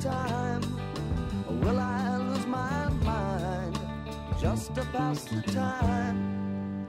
time? 0.00 0.62
Will 1.60 1.78
I 1.78 2.16
lose 2.16 2.46
my 2.46 2.88
mind 3.04 3.78
just 4.40 4.74
to 4.74 4.82
pass 4.92 5.24
the 5.24 5.42
time? 5.52 6.88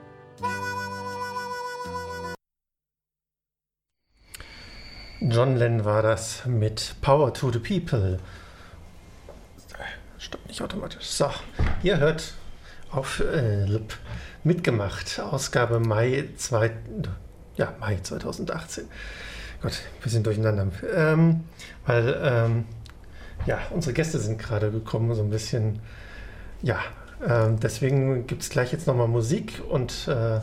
John 5.20 5.58
Lennon 5.58 5.86
war 5.86 6.02
das 6.02 6.46
mit 6.46 6.96
Power 7.02 7.34
to 7.34 7.52
the 7.52 7.60
People. 7.60 8.20
Stopp 10.18 10.48
nicht 10.48 10.62
automatisch. 10.62 11.06
So, 11.06 11.30
ihr 11.84 11.98
hört 11.98 12.36
auf 12.92 13.20
äh, 13.22 13.66
mitgemacht, 14.44 15.20
Ausgabe 15.20 15.80
Mai, 15.80 16.30
zwei, 16.38 16.72
ja, 17.56 17.74
Mai 17.80 17.98
2018. 18.02 18.88
Gott, 19.62 19.74
wir 20.02 20.12
sind 20.12 20.26
durcheinander. 20.26 20.68
Ähm, 20.96 21.44
weil, 21.86 22.20
ähm, 22.24 22.66
ja, 23.46 23.60
unsere 23.72 23.94
Gäste 23.94 24.20
sind 24.20 24.40
gerade 24.40 24.72
gekommen, 24.72 25.14
so 25.16 25.22
ein 25.22 25.30
bisschen, 25.30 25.80
ja, 26.62 26.80
ähm, 27.28 27.60
deswegen 27.60 28.28
gibt 28.28 28.42
es 28.42 28.50
gleich 28.50 28.72
jetzt 28.72 28.88
nochmal 28.88 29.08
Musik 29.08 29.62
und 29.70 30.08
äh, 30.08 30.40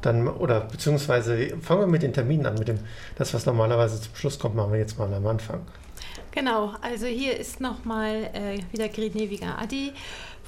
dann, 0.00 0.28
oder 0.28 0.60
beziehungsweise 0.60 1.56
fangen 1.60 1.80
wir 1.80 1.86
mit 1.86 2.02
den 2.02 2.12
Terminen 2.12 2.46
an, 2.46 2.54
mit 2.54 2.68
dem, 2.68 2.78
das, 3.16 3.32
was 3.34 3.46
normalerweise 3.46 4.00
zum 4.00 4.14
Schluss 4.14 4.38
kommt, 4.38 4.56
machen 4.56 4.72
wir 4.72 4.78
jetzt 4.78 4.98
mal 4.98 5.12
am 5.12 5.26
Anfang. 5.26 5.60
Genau, 6.32 6.72
also 6.80 7.06
hier 7.06 7.38
ist 7.38 7.60
nochmal 7.60 8.30
äh, 8.32 8.60
wieder 8.72 8.88
Grit 8.88 9.14
Neviger 9.14 9.58
Adi 9.58 9.92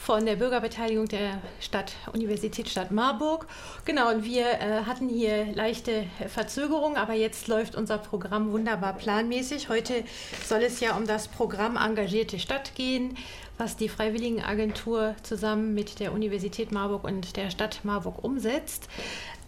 von 0.05 0.27
der 0.27 0.37
Bürgerbeteiligung 0.37 1.07
der 1.09 1.41
Stadt, 1.61 1.93
Universitätsstadt 2.13 2.91
Marburg. 2.91 3.47
Genau, 3.87 4.11
und 4.11 4.23
wir 4.23 4.45
äh, 4.45 4.83
hatten 4.85 5.09
hier 5.09 5.47
leichte 5.55 6.05
Verzögerungen, 6.29 6.99
aber 6.99 7.15
jetzt 7.15 7.49
läuft 7.49 7.75
unser 7.75 7.97
Programm 7.97 8.53
wunderbar 8.53 8.93
planmäßig. 8.93 9.71
Heute 9.71 10.05
soll 10.47 10.63
es 10.63 10.81
ja 10.81 10.95
um 10.95 11.07
das 11.07 11.29
Programm 11.29 11.79
Engagierte 11.79 12.39
Stadt 12.39 12.75
gehen, 12.75 13.17
was 13.59 13.77
die 13.77 13.89
Freiwilligenagentur 13.89 15.15
zusammen 15.23 15.75
mit 15.75 16.01
der 16.01 16.13
Universität 16.13 16.73
Marburg 16.73 17.05
und 17.05 17.37
der 17.37 17.51
Stadt 17.51 17.81
Marburg 17.85 18.23
umsetzt. 18.23 18.89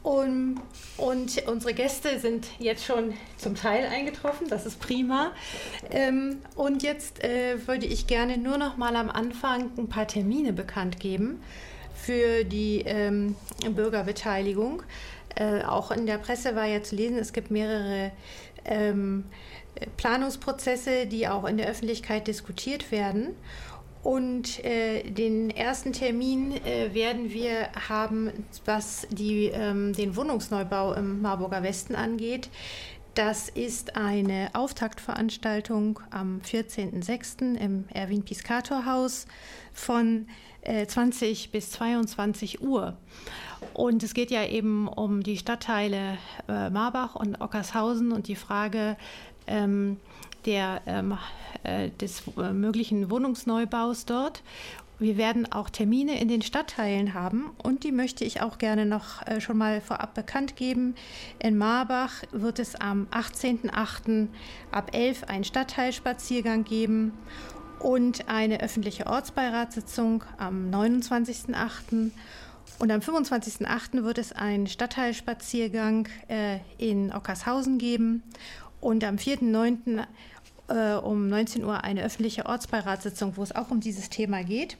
Und, 0.02 0.60
und, 0.98 1.48
unsere 1.48 1.74
Gäste 1.74 2.20
sind 2.20 2.46
jetzt 2.60 2.84
schon 2.84 3.14
zum 3.38 3.56
Teil 3.56 3.86
eingetroffen, 3.86 4.48
das 4.48 4.64
ist 4.64 4.78
prima. 4.78 5.32
Ähm, 5.90 6.38
und 6.54 6.84
jetzt 6.84 7.24
äh, 7.24 7.66
würde 7.66 7.86
ich 7.86 8.06
gerne 8.06 8.38
nur 8.38 8.56
noch 8.56 8.76
mal 8.76 8.94
am 8.94 9.10
Anfang 9.10 9.72
ein 9.76 9.88
paar 9.88 10.06
Termine 10.06 10.52
bekannt 10.52 11.00
geben 11.00 11.42
für 11.96 12.44
die 12.44 12.84
ähm, 12.86 13.34
Bürgerbeteiligung. 13.68 14.84
Äh, 15.34 15.64
auch 15.64 15.90
in 15.90 16.06
der 16.06 16.18
Presse 16.18 16.54
war 16.54 16.66
ja 16.66 16.84
zu 16.84 16.94
lesen, 16.94 17.18
es 17.18 17.32
gibt 17.32 17.50
mehrere 17.50 18.12
ähm, 18.64 19.24
Planungsprozesse, 19.96 21.06
die 21.06 21.26
auch 21.26 21.44
in 21.44 21.56
der 21.56 21.68
Öffentlichkeit 21.68 22.28
diskutiert 22.28 22.92
werden. 22.92 23.34
Und 24.06 24.64
äh, 24.64 25.02
den 25.02 25.50
ersten 25.50 25.92
Termin 25.92 26.64
äh, 26.64 26.94
werden 26.94 27.32
wir 27.32 27.70
haben, 27.88 28.30
was 28.64 29.04
die, 29.10 29.46
ähm, 29.46 29.94
den 29.94 30.14
Wohnungsneubau 30.14 30.92
im 30.92 31.22
Marburger 31.22 31.64
Westen 31.64 31.96
angeht. 31.96 32.48
Das 33.14 33.48
ist 33.48 33.96
eine 33.96 34.50
Auftaktveranstaltung 34.52 35.98
am 36.10 36.40
14.06. 36.40 37.56
im 37.56 37.86
Erwin 37.92 38.22
Piscator 38.22 38.86
Haus 38.86 39.26
von 39.72 40.28
äh, 40.60 40.86
20 40.86 41.50
bis 41.50 41.72
22 41.72 42.62
Uhr. 42.62 42.96
Und 43.74 44.04
es 44.04 44.14
geht 44.14 44.30
ja 44.30 44.46
eben 44.46 44.86
um 44.86 45.24
die 45.24 45.36
Stadtteile 45.36 46.16
äh, 46.48 46.70
Marbach 46.70 47.16
und 47.16 47.40
Ockershausen 47.40 48.12
und 48.12 48.28
die 48.28 48.36
Frage, 48.36 48.96
ähm, 49.48 49.96
der, 50.46 50.80
ähm, 50.86 51.18
äh, 51.66 51.90
des 52.00 52.22
äh, 52.38 52.52
möglichen 52.52 53.10
Wohnungsneubaus 53.10 54.04
dort. 54.06 54.42
Wir 54.98 55.18
werden 55.18 55.50
auch 55.52 55.68
Termine 55.68 56.18
in 56.18 56.28
den 56.28 56.40
Stadtteilen 56.40 57.12
haben 57.12 57.50
und 57.62 57.84
die 57.84 57.92
möchte 57.92 58.24
ich 58.24 58.40
auch 58.40 58.56
gerne 58.56 58.86
noch 58.86 59.26
äh, 59.26 59.40
schon 59.40 59.58
mal 59.58 59.80
vorab 59.80 60.14
bekannt 60.14 60.56
geben. 60.56 60.94
In 61.38 61.58
Marbach 61.58 62.22
wird 62.32 62.58
es 62.58 62.76
am 62.76 63.06
18.08. 63.10 64.28
ab 64.70 64.90
11 64.94 65.24
einen 65.24 65.44
Stadtteilspaziergang 65.44 66.64
geben 66.64 67.12
und 67.80 68.28
eine 68.28 68.60
öffentliche 68.62 69.06
Ortsbeiratssitzung 69.06 70.24
am 70.38 70.70
29.08. 70.70 72.10
Und 72.78 72.90
am 72.90 73.00
25.08. 73.00 74.04
wird 74.04 74.18
es 74.18 74.32
einen 74.32 74.66
Stadtteilspaziergang 74.66 76.08
in 76.78 77.12
Ockershausen 77.12 77.78
geben. 77.78 78.22
Und 78.86 79.02
am 79.02 79.16
4.9 79.16 80.06
äh, 80.68 80.94
um 80.98 81.28
19 81.28 81.64
Uhr 81.64 81.82
eine 81.82 82.04
öffentliche 82.04 82.46
Ortsbeiratssitzung, 82.46 83.36
wo 83.36 83.42
es 83.42 83.50
auch 83.50 83.72
um 83.72 83.80
dieses 83.80 84.10
Thema 84.10 84.44
geht. 84.44 84.76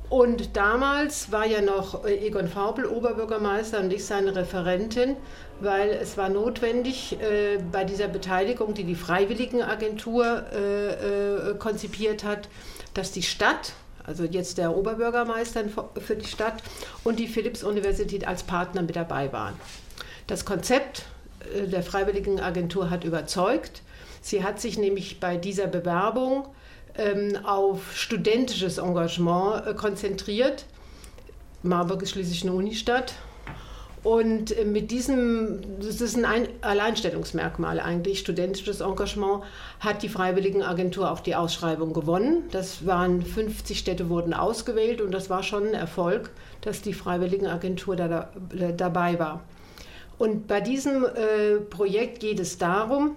und 0.09 0.57
damals 0.57 1.33
war 1.33 1.47
ja 1.47 1.61
noch 1.61 2.05
äh, 2.05 2.27
Egon 2.27 2.49
Faubel 2.49 2.87
Oberbürgermeister 2.87 3.81
und 3.81 3.93
ich 3.93 4.05
seine 4.05 4.37
Referentin, 4.37 5.17
weil 5.61 5.91
es 5.91 6.17
war 6.17 6.29
notwendig 6.29 7.19
äh, 7.21 7.59
bei 7.73 7.85
dieser 7.85 8.07
Beteiligung, 8.09 8.75
die 8.75 8.85
die 8.85 8.95
Freiwilligenagentur 8.95 10.45
äh, 10.53 11.51
äh, 11.51 11.55
konzipiert 11.59 12.23
hat, 12.23 12.49
dass 12.95 13.11
die 13.11 13.23
Stadt, 13.23 13.73
also 14.05 14.23
jetzt 14.25 14.59
der 14.59 14.77
Oberbürgermeister 14.77 15.65
für 16.01 16.15
die 16.15 16.27
Stadt 16.27 16.63
und 17.03 17.19
die 17.19 17.27
Philipps-Universität 17.27 18.29
als 18.29 18.45
Partner 18.45 18.83
mit 18.83 18.95
dabei 18.95 19.33
waren. 19.33 19.55
Das 20.29 20.45
Konzept 20.45 21.07
äh, 21.55 21.67
der 21.67 21.83
Freiwilligenagentur 21.83 22.91
hat 22.91 23.03
überzeugt. 23.03 23.83
Sie 24.21 24.45
hat 24.45 24.61
sich 24.61 24.79
nämlich 24.79 25.19
bei 25.19 25.37
dieser 25.37 25.67
Bewerbung 25.67 26.47
auf 27.45 27.97
studentisches 27.97 28.79
Engagement 28.79 29.67
äh, 29.67 29.75
konzentriert. 29.75 30.67
Marburg 31.63 32.03
ist 32.03 32.11
schließlich 32.11 32.43
eine 32.43 32.53
Unistadt. 32.53 33.15
Und 34.07 34.57
äh, 34.57 34.65
mit 34.65 34.93
diesem, 34.93 35.81
das 35.81 36.01
ist 36.01 36.17
ein 36.17 36.47
Alleinstellungsmerkmal 36.61 37.81
eigentlich, 37.81 38.21
studentisches 38.21 38.81
Engagement, 38.81 39.43
hat 39.81 40.05
die 40.05 40.09
Freiwilligenagentur 40.09 41.11
auch 41.11 41.19
die 41.19 41.35
Ausschreibung 41.35 41.93
gewonnen. 41.93 42.45
Das 42.53 42.87
waren 42.87 43.21
50 43.23 43.79
Städte 43.79 44.09
wurden 44.09 44.33
ausgewählt 44.33 45.01
und 45.01 45.11
das 45.11 45.29
war 45.29 45.43
schon 45.43 45.67
ein 45.67 45.75
Erfolg, 45.75 46.31
dass 46.61 46.83
die 46.83 46.95
Freiwilligenagentur 46.95 47.97
da, 47.97 48.29
da, 48.55 48.73
dabei 48.73 49.19
war. 49.19 49.43
Und 50.19 50.47
bei 50.47 50.61
diesem 50.61 51.05
äh, 51.05 51.57
Projekt 51.69 52.21
geht 52.21 52.39
es 52.39 52.59
darum, 52.59 53.17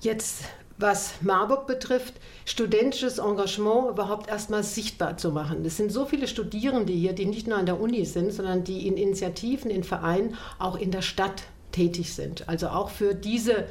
jetzt 0.00 0.44
was 0.78 1.14
Marburg 1.20 1.66
betrifft, 1.66 2.14
studentisches 2.44 3.18
Engagement 3.18 3.90
überhaupt 3.90 4.28
erstmal 4.28 4.62
sichtbar 4.62 5.16
zu 5.16 5.30
machen. 5.30 5.64
Es 5.64 5.76
sind 5.76 5.92
so 5.92 6.06
viele 6.06 6.28
Studierende 6.28 6.92
hier, 6.92 7.12
die 7.12 7.26
nicht 7.26 7.46
nur 7.46 7.58
an 7.58 7.66
der 7.66 7.80
Uni 7.80 8.04
sind, 8.04 8.32
sondern 8.32 8.64
die 8.64 8.86
in 8.86 8.96
Initiativen, 8.96 9.70
in 9.70 9.84
Vereinen, 9.84 10.36
auch 10.58 10.76
in 10.76 10.90
der 10.90 11.02
Stadt 11.02 11.44
tätig 11.72 12.14
sind. 12.14 12.48
Also 12.48 12.68
auch 12.68 12.90
für, 12.90 13.14
diese, 13.14 13.66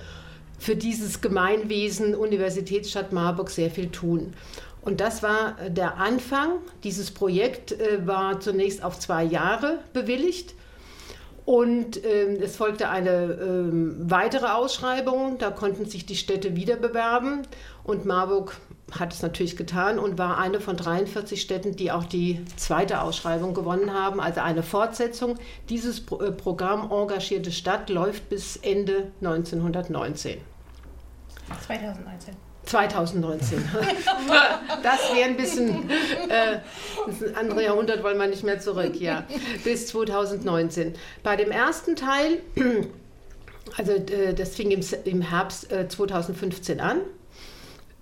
für 0.59 0.75
dieses 0.75 1.21
Gemeinwesen 1.21 2.15
Universitätsstadt 2.15 3.12
Marburg 3.12 3.50
sehr 3.50 3.71
viel 3.71 3.89
tun. 3.89 4.33
Und 4.81 5.00
das 5.00 5.21
war 5.21 5.57
der 5.68 5.98
Anfang. 5.98 6.53
Dieses 6.83 7.12
Projekt 7.12 7.71
äh, 7.74 8.06
war 8.07 8.39
zunächst 8.39 8.83
auf 8.83 8.98
zwei 8.98 9.24
Jahre 9.24 9.80
bewilligt. 9.94 10.56
Und 11.51 12.01
ähm, 12.06 12.38
es 12.42 12.56
folgte 12.56 12.88
eine 12.88 13.09
ähm, 13.09 14.09
weitere 14.09 14.45
Ausschreibung. 14.45 15.38
Da 15.38 15.51
konnten 15.51 15.86
sich 15.86 16.06
die 16.06 16.15
Städte 16.15 16.56
wieder 16.56 16.77
bewerben. 16.77 17.42
Und 17.83 18.06
Marburg 18.06 18.56
hat 18.98 19.12
es 19.12 19.21
natürlich 19.21 19.57
getan 19.57 20.00
und 20.00 20.18
war 20.18 20.38
eine 20.38 20.62
von 20.62 20.77
43 20.77 21.42
Städten, 21.42 21.75
die 21.75 21.92
auch 21.92 22.06
die 22.06 22.39
zweite 22.56 23.01
Ausschreibung 23.01 23.53
gewonnen 23.53 23.94
haben. 23.94 24.21
Also 24.21 24.39
eine 24.39 24.63
Fortsetzung. 24.63 25.36
Dieses 25.68 26.00
Pro 26.00 26.21
äh, 26.21 26.31
Programm 26.31 26.89
Engagierte 26.89 27.51
Stadt 27.51 27.89
läuft 27.89 28.30
bis 28.30 28.56
Ende 28.56 29.12
1919. 29.19 30.38
2019. 31.68 32.50
2019. 32.66 33.63
Das 34.84 35.13
wäre 35.13 35.30
ein 35.30 35.38
bisschen 35.38 35.90
äh, 35.90 36.60
ein 37.28 37.36
anderes 37.36 37.63
Jahrhundert, 37.63 38.04
wollen 38.04 38.18
wir 38.18 38.28
nicht 38.28 38.44
mehr 38.44 38.60
zurück, 38.60 39.00
ja. 39.00 39.25
Bis 39.63 39.88
2019. 39.88 40.94
Bei 41.22 41.36
dem 41.36 41.52
ersten 41.52 41.96
Teil, 41.96 42.40
also 43.78 43.92
äh, 43.92 44.34
das 44.34 44.56
fing 44.56 44.72
im, 44.72 45.22
Herbst 45.22 45.72
äh, 45.72 45.88
2015 45.88 46.80
an. 46.80 47.02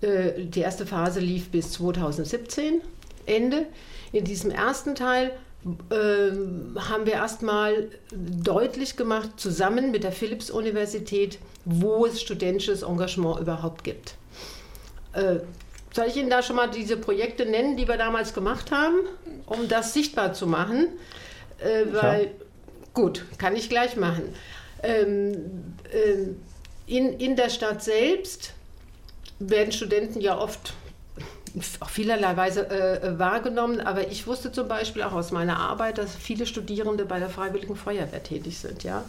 Äh, 0.00 0.44
die 0.44 0.60
erste 0.60 0.86
Phase 0.86 1.20
lief 1.20 1.50
bis 1.50 1.72
2017, 1.72 2.80
Ende. 3.26 3.66
In 4.12 4.24
diesem 4.24 4.50
ersten 4.50 4.94
Teil 4.94 5.32
haben 5.64 7.04
wir 7.04 7.12
erstmal 7.12 7.90
deutlich 8.12 8.96
gemacht, 8.96 9.30
zusammen 9.36 9.90
mit 9.90 10.04
der 10.04 10.12
Philipps-Universität, 10.12 11.38
wo 11.64 12.06
es 12.06 12.20
studentisches 12.20 12.82
Engagement 12.82 13.40
überhaupt 13.40 13.84
gibt. 13.84 14.14
Äh, 15.12 15.40
soll 15.92 16.06
ich 16.06 16.16
Ihnen 16.16 16.30
da 16.30 16.42
schon 16.42 16.56
mal 16.56 16.68
diese 16.70 16.96
Projekte 16.96 17.44
nennen, 17.44 17.76
die 17.76 17.88
wir 17.88 17.96
damals 17.96 18.32
gemacht 18.32 18.70
haben, 18.70 19.00
um 19.46 19.68
das 19.68 19.92
sichtbar 19.92 20.32
zu 20.32 20.46
machen? 20.46 20.88
Äh, 21.58 21.92
weil, 21.92 22.24
ja. 22.24 22.30
gut, 22.94 23.26
kann 23.38 23.56
ich 23.56 23.68
gleich 23.68 23.96
machen. 23.96 24.34
Ähm, 24.82 25.74
äh, 25.92 26.28
in, 26.86 27.18
in 27.18 27.36
der 27.36 27.50
Stadt 27.50 27.82
selbst 27.82 28.54
werden 29.38 29.72
Studenten 29.72 30.20
ja 30.20 30.38
oft 30.38 30.74
auf 31.80 31.90
vielerlei 31.90 32.36
Weise 32.36 32.68
äh, 32.70 33.18
wahrgenommen, 33.18 33.80
aber 33.80 34.08
ich 34.08 34.26
wusste 34.26 34.52
zum 34.52 34.68
Beispiel 34.68 35.02
auch 35.02 35.12
aus 35.12 35.32
meiner 35.32 35.58
Arbeit, 35.58 35.98
dass 35.98 36.14
viele 36.14 36.46
Studierende 36.46 37.04
bei 37.04 37.18
der 37.18 37.30
Freiwilligen 37.30 37.76
Feuerwehr 37.76 38.22
tätig 38.22 38.58
sind, 38.58 38.84
ja. 38.84 39.04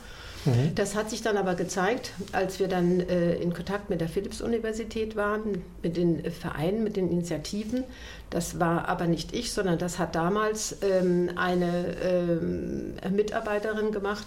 Mhm. 0.46 0.74
Das 0.76 0.96
hat 0.96 1.10
sich 1.10 1.22
dann 1.22 1.38
aber 1.38 1.56
gezeigt, 1.56 2.14
als 2.32 2.60
wir 2.60 2.68
dann 2.68 3.00
äh, 3.00 3.36
in 3.36 3.54
Kontakt 3.54 3.90
mit 3.90 4.02
der 4.02 4.10
Philipps-Universität 4.10 5.16
waren, 5.16 5.64
mit 5.84 5.98
den 5.98 6.32
Vereinen, 6.32 6.84
mit 6.84 6.96
den 6.96 7.12
Initiativen. 7.12 7.84
Das 8.30 8.60
war 8.60 8.88
aber 8.88 9.06
nicht 9.06 9.36
ich, 9.36 9.54
sondern 9.54 9.78
das 9.78 10.00
hat 10.00 10.16
damals 10.16 10.78
ähm, 10.82 11.30
eine 11.36 11.96
ähm, 12.04 12.96
Mitarbeiterin 13.12 13.92
gemacht, 13.92 14.26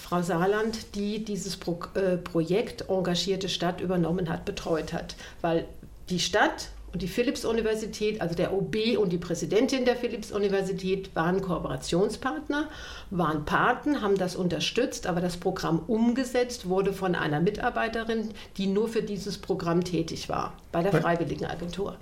Frau 0.00 0.22
Saarland, 0.22 0.94
die 0.94 1.24
dieses 1.24 1.56
Pro 1.56 1.78
äh, 1.94 2.16
Projekt 2.16 2.88
Engagierte 2.88 3.48
Stadt 3.48 3.80
übernommen 3.80 4.28
hat, 4.28 4.44
betreut 4.44 4.92
hat. 4.92 5.16
Weil 5.40 5.64
die 6.08 6.18
Stadt 6.18 6.70
und 6.96 7.02
die 7.02 7.08
Philipps-Universität, 7.08 8.22
also 8.22 8.34
der 8.34 8.54
OB 8.54 8.96
und 8.96 9.10
die 9.12 9.18
Präsidentin 9.18 9.84
der 9.84 9.96
Philipps-Universität 9.96 11.14
waren 11.14 11.42
Kooperationspartner, 11.42 12.70
waren 13.10 13.44
Paten, 13.44 14.00
haben 14.00 14.16
das 14.16 14.34
unterstützt, 14.34 15.06
aber 15.06 15.20
das 15.20 15.36
Programm 15.36 15.80
umgesetzt 15.86 16.70
wurde 16.70 16.94
von 16.94 17.14
einer 17.14 17.40
Mitarbeiterin, 17.40 18.30
die 18.56 18.66
nur 18.66 18.88
für 18.88 19.02
dieses 19.02 19.36
Programm 19.36 19.84
tätig 19.84 20.30
war, 20.30 20.54
bei 20.72 20.82
der 20.82 20.90
Freiwilligenagentur. 20.90 21.96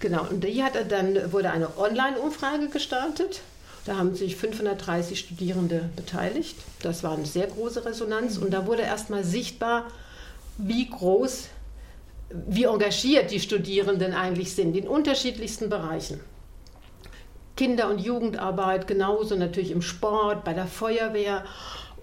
Genau, 0.00 0.26
und 0.28 0.42
die 0.42 0.60
hat 0.64 0.72
dann 0.90 1.32
wurde 1.32 1.52
eine 1.52 1.78
Online-Umfrage 1.78 2.68
gestartet. 2.68 3.42
Da 3.84 3.96
haben 3.96 4.16
sich 4.16 4.34
530 4.34 5.20
Studierende 5.20 5.88
beteiligt. 5.94 6.56
Das 6.82 7.04
war 7.04 7.12
eine 7.12 7.26
sehr 7.26 7.46
große 7.46 7.84
Resonanz 7.84 8.38
und 8.38 8.50
da 8.50 8.66
wurde 8.66 8.82
erstmal 8.82 9.22
sichtbar, 9.22 9.84
wie 10.58 10.90
groß 10.90 11.50
wie 12.30 12.64
engagiert 12.64 13.30
die 13.30 13.40
Studierenden 13.40 14.12
eigentlich 14.14 14.54
sind 14.54 14.76
in 14.76 14.88
unterschiedlichsten 14.88 15.68
Bereichen. 15.68 16.20
Kinder- 17.56 17.88
und 17.88 17.98
Jugendarbeit, 17.98 18.86
genauso 18.86 19.34
natürlich 19.34 19.70
im 19.70 19.82
Sport, 19.82 20.44
bei 20.44 20.52
der 20.52 20.66
Feuerwehr. 20.66 21.44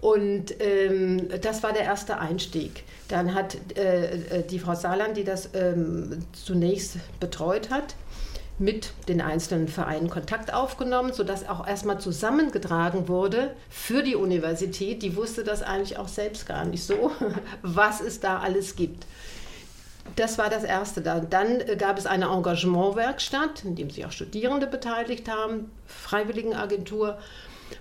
Und 0.02 0.60
ähm, 0.60 1.30
das 1.42 1.64
war 1.64 1.72
der 1.72 1.84
erste 1.84 2.20
Einstieg. 2.20 2.84
Dann 3.08 3.34
hat 3.34 3.58
äh, 3.78 4.40
äh 4.40 4.44
die 4.44 4.60
Frau 4.60 4.75
Saarland, 4.75 5.16
die 5.16 5.24
das 5.24 5.52
ähm, 5.54 6.25
zunächst 6.34 6.98
betreut 7.20 7.70
hat, 7.70 7.96
mit 8.60 8.94
den 9.08 9.22
einzelnen 9.22 9.68
Vereinen 9.68 10.10
Kontakt 10.10 10.54
aufgenommen, 10.54 11.14
sodass 11.14 11.48
auch 11.48 11.66
erstmal 11.68 12.00
zusammengetragen 12.00 13.08
wurde 13.08 13.52
für 13.70 14.04
die 14.04 14.16
Universität. 14.16 15.04
Die 15.04 15.16
wusste 15.16 15.44
das 15.44 15.62
eigentlich 15.62 15.98
auch 15.98 16.08
selbst 16.08 16.46
gar 16.48 16.66
nicht 16.66 16.84
so, 16.84 17.12
was 17.62 18.02
es 18.02 18.20
da 18.20 18.40
alles 18.40 18.75
gibt. 18.75 19.06
Das 20.15 20.38
war 20.38 20.50
das 20.50 20.63
Erste. 20.63 21.01
Dann 21.01 21.61
äh, 21.61 21.75
gab 21.77 21.97
es 21.97 22.05
eine 22.05 22.25
Engagementwerkstatt, 22.25 23.65
in 23.65 23.75
dem 23.75 23.89
sich 23.89 24.05
auch 24.05 24.11
Studierende 24.11 24.67
beteiligt 24.67 25.29
haben, 25.29 25.71
Freiwilligenagentur, 25.88 27.17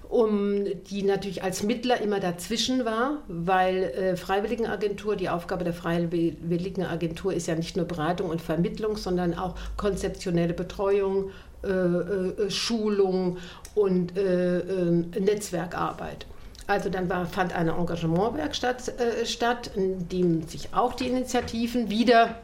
um, 0.09 0.65
die 0.89 1.03
natürlich 1.03 1.43
als 1.43 1.63
Mittler 1.63 2.01
immer 2.01 2.21
dazwischen 2.21 2.85
war, 2.85 3.19
weil 3.29 3.85
äh, 3.85 4.17
Freiwilligenagentur, 4.17 5.17
die 5.17 5.29
Aufgabe 5.29 5.65
der 5.65 5.75
Freiwilligenagentur 5.75 7.35
ist 7.35 7.47
ja 7.47 7.55
nicht 7.55 7.77
nur 7.77 7.87
Beratung 7.87 8.31
und 8.31 8.41
Vermittlung, 8.41 8.97
sondern 8.97 9.35
auch 9.35 9.55
konzeptionelle 9.77 10.55
Betreuung, 10.55 11.31
äh, 11.65 11.69
äh, 11.69 12.51
Schulung 12.51 13.39
und 13.75 14.17
äh, 14.17 14.59
ähm, 14.61 15.11
Netzwerkarbeit. 15.19 16.27
Also 16.73 16.89
dann 16.89 17.11
war, 17.11 17.27
fand 17.27 17.55
eine 17.55 17.73
Engagementwerkstatt 17.73 18.99
äh, 18.99 19.27
statt, 19.27 19.71
in 19.77 20.09
dem 20.09 20.49
sich 20.49 20.71
auch 20.73 20.95
die 20.95 21.07
Initiativen 21.07 21.91
wieder 21.91 22.37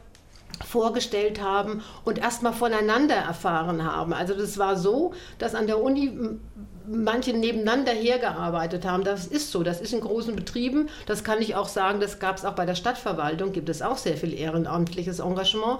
vorgestellt 0.63 1.41
haben 1.41 1.81
und 2.05 2.19
erstmal 2.19 2.53
voneinander 2.53 3.15
erfahren 3.15 3.83
haben. 3.83 4.13
Also 4.13 4.35
das 4.35 4.59
war 4.59 4.77
so, 4.77 5.13
dass 5.39 5.55
an 5.55 5.65
der 5.65 5.81
Uni 5.81 6.11
manche 6.87 7.33
nebeneinander 7.33 7.91
hergearbeitet 7.91 8.85
haben. 8.85 9.03
Das 9.03 9.25
ist 9.25 9.49
so, 9.51 9.63
das 9.63 9.81
ist 9.81 9.93
in 9.93 10.01
großen 10.01 10.35
Betrieben. 10.35 10.89
Das 11.07 11.23
kann 11.23 11.41
ich 11.41 11.55
auch 11.55 11.67
sagen, 11.67 11.99
das 11.99 12.19
gab 12.19 12.37
es 12.37 12.45
auch 12.45 12.53
bei 12.53 12.67
der 12.67 12.75
Stadtverwaltung, 12.75 13.51
gibt 13.51 13.69
es 13.69 13.81
auch 13.81 13.97
sehr 13.97 14.15
viel 14.15 14.35
ehrenamtliches 14.35 15.21
Engagement. 15.21 15.79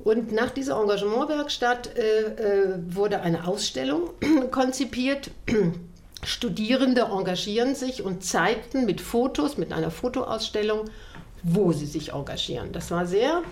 Und 0.00 0.32
nach 0.32 0.50
dieser 0.50 0.80
Engagementwerkstatt 0.80 1.96
äh, 1.96 2.20
äh, 2.22 2.78
wurde 2.88 3.20
eine 3.20 3.46
Ausstellung 3.46 4.10
konzipiert 4.50 5.30
Studierende 6.24 7.02
engagieren 7.02 7.74
sich 7.74 8.02
und 8.02 8.24
zeigten 8.24 8.84
mit 8.84 9.00
Fotos, 9.00 9.56
mit 9.56 9.72
einer 9.72 9.90
Fotoausstellung, 9.90 10.90
wo 11.42 11.72
sie 11.72 11.86
sich 11.86 12.12
engagieren. 12.12 12.72
Das 12.72 12.90
war 12.90 13.06
sehr 13.06 13.42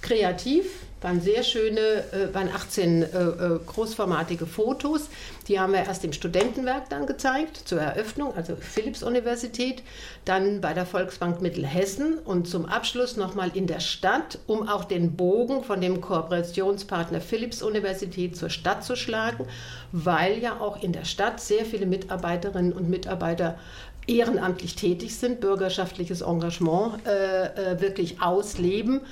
kreativ, 0.00 0.66
waren 1.00 1.20
sehr 1.20 1.42
schöne, 1.42 1.80
äh, 1.80 2.34
waren 2.34 2.48
18 2.48 3.02
äh, 3.02 3.06
äh, 3.06 3.60
großformatige 3.64 4.46
Fotos. 4.46 5.08
Die 5.46 5.58
haben 5.58 5.72
wir 5.72 5.80
erst 5.80 6.04
im 6.04 6.12
Studentenwerk 6.12 6.90
dann 6.90 7.06
gezeigt, 7.06 7.56
zur 7.64 7.80
Eröffnung, 7.80 8.34
also 8.34 8.56
Philipps-Universität, 8.56 9.82
dann 10.24 10.60
bei 10.60 10.74
der 10.74 10.86
Volksbank 10.86 11.40
Mittelhessen 11.40 12.18
und 12.18 12.48
zum 12.48 12.66
Abschluss 12.66 13.16
nochmal 13.16 13.50
in 13.54 13.66
der 13.66 13.80
Stadt, 13.80 14.38
um 14.46 14.68
auch 14.68 14.84
den 14.84 15.16
Bogen 15.16 15.62
von 15.62 15.80
dem 15.80 16.00
Kooperationspartner 16.00 17.20
Philipps-Universität 17.20 18.36
zur 18.36 18.50
Stadt 18.50 18.84
zu 18.84 18.96
schlagen, 18.96 19.46
weil 19.92 20.38
ja 20.38 20.60
auch 20.60 20.82
in 20.82 20.92
der 20.92 21.04
Stadt 21.04 21.40
sehr 21.40 21.64
viele 21.64 21.86
Mitarbeiterinnen 21.86 22.72
und 22.72 22.90
Mitarbeiter 22.90 23.58
ehrenamtlich 24.06 24.74
tätig 24.74 25.16
sind, 25.16 25.40
bürgerschaftliches 25.40 26.22
Engagement 26.22 27.06
äh, 27.06 27.80
wirklich 27.80 28.20
ausleben 28.22 29.02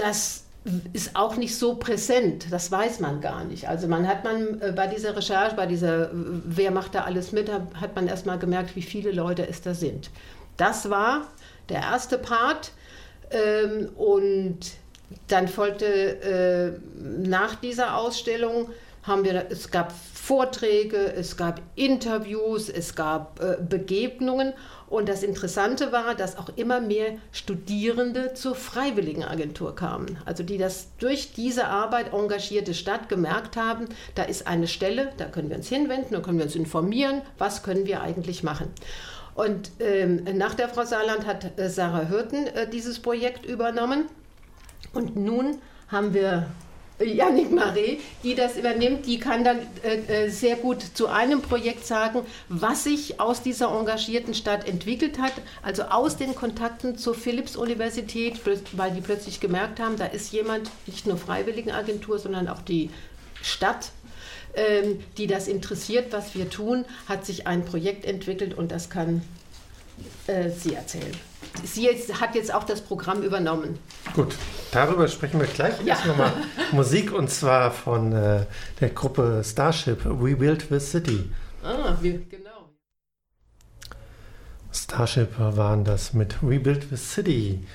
das 0.00 0.44
ist 0.92 1.16
auch 1.16 1.36
nicht 1.36 1.56
so 1.56 1.76
präsent, 1.76 2.46
das 2.50 2.70
weiß 2.70 3.00
man 3.00 3.20
gar 3.20 3.44
nicht. 3.44 3.68
Also 3.68 3.88
man 3.88 4.06
hat 4.06 4.24
man 4.24 4.60
äh, 4.60 4.72
bei 4.72 4.86
dieser 4.86 5.16
Recherche, 5.16 5.56
bei 5.56 5.66
dieser, 5.66 6.10
wer 6.12 6.70
macht 6.70 6.94
da 6.94 7.04
alles 7.04 7.32
mit, 7.32 7.50
hat 7.50 7.94
man 7.94 8.06
erstmal 8.08 8.38
gemerkt, 8.38 8.76
wie 8.76 8.82
viele 8.82 9.10
Leute 9.10 9.46
es 9.48 9.62
da 9.62 9.74
sind. 9.74 10.10
Das 10.56 10.90
war 10.90 11.28
der 11.70 11.80
erste 11.80 12.18
Part 12.18 12.72
ähm, 13.30 13.88
und 13.96 14.58
dann 15.28 15.48
folgte 15.48 15.86
äh, 15.86 16.72
nach 17.26 17.54
dieser 17.54 17.96
Ausstellung 17.96 18.68
haben 19.02 19.24
wir, 19.24 19.46
es 19.50 19.70
gab 19.70 19.92
Vorträge, 20.22 21.12
es 21.14 21.36
gab 21.38 21.62
Interviews, 21.76 22.68
es 22.68 22.94
gab 22.94 23.40
äh, 23.42 23.56
Begegnungen. 23.60 24.52
Und 24.88 25.08
das 25.08 25.22
Interessante 25.22 25.92
war, 25.92 26.14
dass 26.14 26.36
auch 26.36 26.50
immer 26.56 26.80
mehr 26.80 27.14
Studierende 27.32 28.34
zur 28.34 28.54
Freiwilligenagentur 28.54 29.74
kamen. 29.74 30.18
Also 30.26 30.42
die 30.42 30.58
das 30.58 30.88
durch 30.98 31.32
diese 31.32 31.66
Arbeit 31.66 32.12
engagierte 32.12 32.74
Stadt 32.74 33.08
gemerkt 33.08 33.56
haben, 33.56 33.86
da 34.14 34.22
ist 34.22 34.46
eine 34.46 34.68
Stelle, 34.68 35.10
da 35.16 35.24
können 35.24 35.48
wir 35.48 35.56
uns 35.56 35.68
hinwenden, 35.68 36.12
da 36.12 36.20
können 36.20 36.38
wir 36.38 36.44
uns 36.44 36.54
informieren, 36.54 37.22
was 37.38 37.62
können 37.62 37.86
wir 37.86 38.02
eigentlich 38.02 38.42
machen. 38.42 38.68
Und 39.34 39.72
ähm, 39.80 40.24
nach 40.34 40.54
der 40.54 40.68
Frau 40.68 40.84
Saarland 40.84 41.26
hat 41.26 41.58
äh, 41.58 41.70
Sarah 41.70 42.08
Hürten 42.08 42.46
äh, 42.46 42.68
dieses 42.68 43.00
Projekt 43.00 43.46
übernommen. 43.46 44.04
Und 44.92 45.16
nun 45.16 45.58
haben 45.88 46.12
wir 46.14 46.46
Yannick 47.00 47.50
Marie, 47.50 48.00
die 48.22 48.34
das 48.34 48.56
übernimmt, 48.56 49.06
die 49.06 49.18
kann 49.18 49.42
dann 49.44 49.58
äh, 49.82 50.26
äh, 50.26 50.28
sehr 50.28 50.56
gut 50.56 50.82
zu 50.82 51.08
einem 51.08 51.40
Projekt 51.40 51.86
sagen, 51.86 52.22
was 52.48 52.84
sich 52.84 53.20
aus 53.20 53.42
dieser 53.42 53.74
engagierten 53.74 54.34
Stadt 54.34 54.68
entwickelt 54.68 55.18
hat. 55.18 55.32
Also 55.62 55.84
aus 55.84 56.16
den 56.16 56.34
Kontakten 56.34 56.98
zur 56.98 57.14
Philipps-Universität, 57.14 58.40
weil 58.72 58.90
die 58.92 59.00
plötzlich 59.00 59.40
gemerkt 59.40 59.80
haben, 59.80 59.96
da 59.96 60.06
ist 60.06 60.32
jemand, 60.32 60.70
nicht 60.86 61.06
nur 61.06 61.16
Freiwilligenagentur, 61.16 62.18
sondern 62.18 62.48
auch 62.48 62.60
die 62.60 62.90
Stadt, 63.42 63.92
ähm, 64.54 65.00
die 65.16 65.26
das 65.26 65.48
interessiert, 65.48 66.12
was 66.12 66.34
wir 66.34 66.50
tun, 66.50 66.84
hat 67.06 67.24
sich 67.24 67.46
ein 67.46 67.64
Projekt 67.64 68.04
entwickelt 68.04 68.52
und 68.52 68.72
das 68.72 68.90
kann 68.90 69.22
äh, 70.26 70.50
sie 70.50 70.74
erzählen. 70.74 71.29
Sie 71.64 71.84
jetzt, 71.84 72.20
hat 72.20 72.34
jetzt 72.34 72.52
auch 72.52 72.64
das 72.64 72.80
Programm 72.80 73.22
übernommen. 73.22 73.78
Gut, 74.14 74.34
darüber 74.72 75.08
sprechen 75.08 75.40
wir 75.40 75.46
gleich. 75.46 75.74
Ja. 75.80 75.94
Jetzt 75.94 76.06
nochmal 76.06 76.32
Musik 76.72 77.12
und 77.12 77.30
zwar 77.30 77.70
von 77.70 78.12
äh, 78.12 78.46
der 78.80 78.90
Gruppe 78.90 79.42
Starship, 79.44 80.04
We 80.04 80.36
Build 80.36 80.66
the 80.70 80.80
City. 80.80 81.30
Ah, 81.62 81.96
wir, 82.00 82.18
genau. 82.18 82.70
Starship 84.72 85.38
waren 85.38 85.84
das 85.84 86.12
mit 86.12 86.42
We 86.42 86.60
Build 86.60 86.86
the 86.90 86.96
City. 86.96 87.66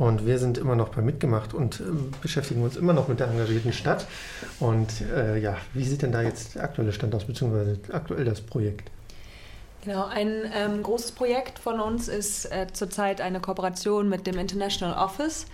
Und 0.00 0.24
wir 0.24 0.38
sind 0.38 0.56
immer 0.56 0.76
noch 0.76 0.88
bei 0.88 1.02
Mitgemacht 1.02 1.52
und 1.52 1.80
äh, 1.80 1.84
beschäftigen 2.22 2.62
uns 2.62 2.76
immer 2.76 2.94
noch 2.94 3.08
mit 3.08 3.20
der 3.20 3.28
engagierten 3.28 3.74
Stadt. 3.74 4.06
Und 4.58 5.02
äh, 5.02 5.38
ja, 5.38 5.58
wie 5.74 5.84
sieht 5.84 6.00
denn 6.00 6.10
da 6.10 6.22
jetzt 6.22 6.54
der 6.54 6.64
aktuelle 6.64 6.94
Stand 6.94 7.14
aus, 7.14 7.26
beziehungsweise 7.26 7.78
aktuell 7.92 8.24
das 8.24 8.40
Projekt? 8.40 8.90
Genau, 9.82 10.04
ein 10.04 10.50
ähm, 10.54 10.82
großes 10.82 11.12
Projekt 11.12 11.58
von 11.58 11.80
uns 11.80 12.08
ist 12.08 12.44
äh, 12.46 12.66
zurzeit 12.70 13.22
eine 13.22 13.40
Kooperation 13.40 14.10
mit 14.10 14.26
dem 14.26 14.38
International 14.38 14.96
Office. 14.96 15.46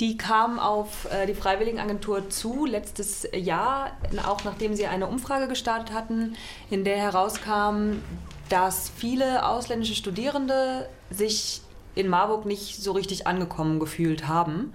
Die 0.00 0.16
kam 0.16 0.58
auf 0.58 1.08
äh, 1.12 1.26
die 1.26 1.34
Freiwilligenagentur 1.34 2.28
zu 2.28 2.66
letztes 2.66 3.28
Jahr, 3.32 3.92
auch 4.26 4.42
nachdem 4.44 4.74
sie 4.74 4.86
eine 4.86 5.06
Umfrage 5.06 5.46
gestartet 5.46 5.92
hatten, 5.92 6.34
in 6.70 6.82
der 6.82 6.96
herauskam, 6.96 8.02
dass 8.48 8.90
viele 8.96 9.46
ausländische 9.46 9.94
Studierende 9.94 10.88
sich 11.10 11.60
in 11.94 12.08
Marburg 12.08 12.46
nicht 12.46 12.82
so 12.82 12.92
richtig 12.92 13.26
angekommen 13.28 13.78
gefühlt 13.78 14.26
haben. 14.26 14.74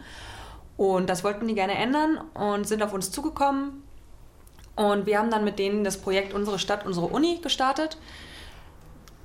Und 0.77 1.09
das 1.09 1.23
wollten 1.23 1.47
die 1.47 1.55
gerne 1.55 1.75
ändern 1.75 2.21
und 2.33 2.67
sind 2.67 2.81
auf 2.83 2.93
uns 2.93 3.11
zugekommen. 3.11 3.83
Und 4.75 5.05
wir 5.05 5.19
haben 5.19 5.29
dann 5.29 5.43
mit 5.43 5.59
denen 5.59 5.83
das 5.83 5.97
Projekt 5.97 6.33
Unsere 6.33 6.57
Stadt, 6.57 6.85
unsere 6.85 7.07
Uni 7.07 7.39
gestartet. 7.41 7.97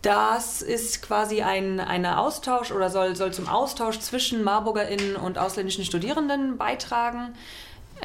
Das 0.02 0.62
ist 0.62 1.02
quasi 1.02 1.42
ein 1.42 1.80
eine 1.80 2.18
Austausch 2.18 2.70
oder 2.70 2.88
soll, 2.88 3.16
soll 3.16 3.32
zum 3.32 3.48
Austausch 3.48 3.98
zwischen 3.98 4.44
MarburgerInnen 4.44 5.16
und 5.16 5.38
ausländischen 5.38 5.84
Studierenden 5.84 6.56
beitragen. 6.56 7.34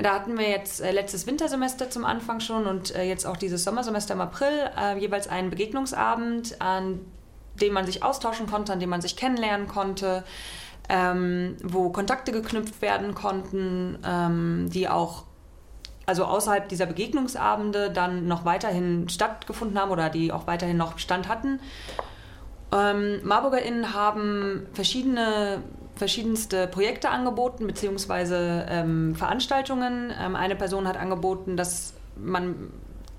Da 0.01 0.13
hatten 0.13 0.37
wir 0.39 0.49
jetzt 0.49 0.81
äh, 0.81 0.91
letztes 0.91 1.27
Wintersemester 1.27 1.89
zum 1.91 2.03
Anfang 2.03 2.39
schon 2.39 2.65
und 2.65 2.95
äh, 2.95 3.03
jetzt 3.03 3.27
auch 3.27 3.37
dieses 3.37 3.63
Sommersemester 3.63 4.15
im 4.15 4.21
April 4.21 4.71
äh, 4.75 4.97
jeweils 4.97 5.27
einen 5.27 5.51
Begegnungsabend, 5.51 6.59
an 6.61 6.99
dem 7.61 7.73
man 7.73 7.85
sich 7.85 8.01
austauschen 8.01 8.47
konnte, 8.47 8.73
an 8.73 8.79
dem 8.79 8.89
man 8.89 9.01
sich 9.01 9.15
kennenlernen 9.15 9.67
konnte, 9.67 10.23
ähm, 10.89 11.57
wo 11.61 11.89
Kontakte 11.89 12.31
geknüpft 12.31 12.81
werden 12.81 13.13
konnten, 13.13 13.99
ähm, 14.03 14.69
die 14.71 14.89
auch 14.89 15.25
also 16.05 16.25
außerhalb 16.25 16.67
dieser 16.69 16.85
Begegnungsabende 16.85 17.91
dann 17.91 18.27
noch 18.27 18.45
weiterhin 18.45 19.07
stattgefunden 19.09 19.79
haben 19.79 19.91
oder 19.91 20.09
die 20.09 20.31
auch 20.31 20.47
weiterhin 20.47 20.77
noch 20.77 20.93
Bestand 20.93 21.27
hatten. 21.27 21.59
Ähm, 22.73 23.19
MarburgerInnen 23.23 23.93
haben 23.93 24.65
verschiedene, 24.73 25.61
verschiedenste 25.95 26.67
Projekte 26.67 27.09
angeboten, 27.09 27.67
beziehungsweise 27.67 28.65
ähm, 28.69 29.15
Veranstaltungen. 29.15 30.11
Ähm, 30.19 30.35
eine 30.35 30.55
Person 30.55 30.87
hat 30.87 30.97
angeboten, 30.97 31.55
dass 31.55 31.93
man 32.15 32.71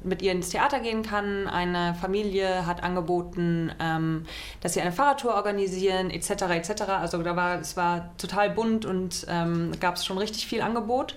mit 0.03 0.23
ihr 0.23 0.33
ins 0.33 0.50
Theater 0.50 0.81
gehen 0.81 1.03
kann. 1.03 1.47
Eine 1.47 1.95
Familie 1.95 2.67
hat 2.67 2.83
angeboten, 2.83 3.73
ähm, 3.81 4.26
dass 4.61 4.75
sie 4.75 4.81
eine 4.81 4.93
Fahrradtour 4.93 5.35
organisieren, 5.35 6.11
etc. 6.11 6.31
etc. 6.50 6.83
Also 7.00 7.23
da 7.23 7.37
war 7.37 7.61
es 7.61 7.76
war 7.76 8.11
total 8.19 8.50
bunt 8.50 8.85
und 8.85 9.26
ähm, 9.29 9.73
gab 9.81 9.97
es 9.97 10.05
schon 10.05 10.19
richtig 10.19 10.47
viel 10.47 10.61
Angebot. 10.61 11.17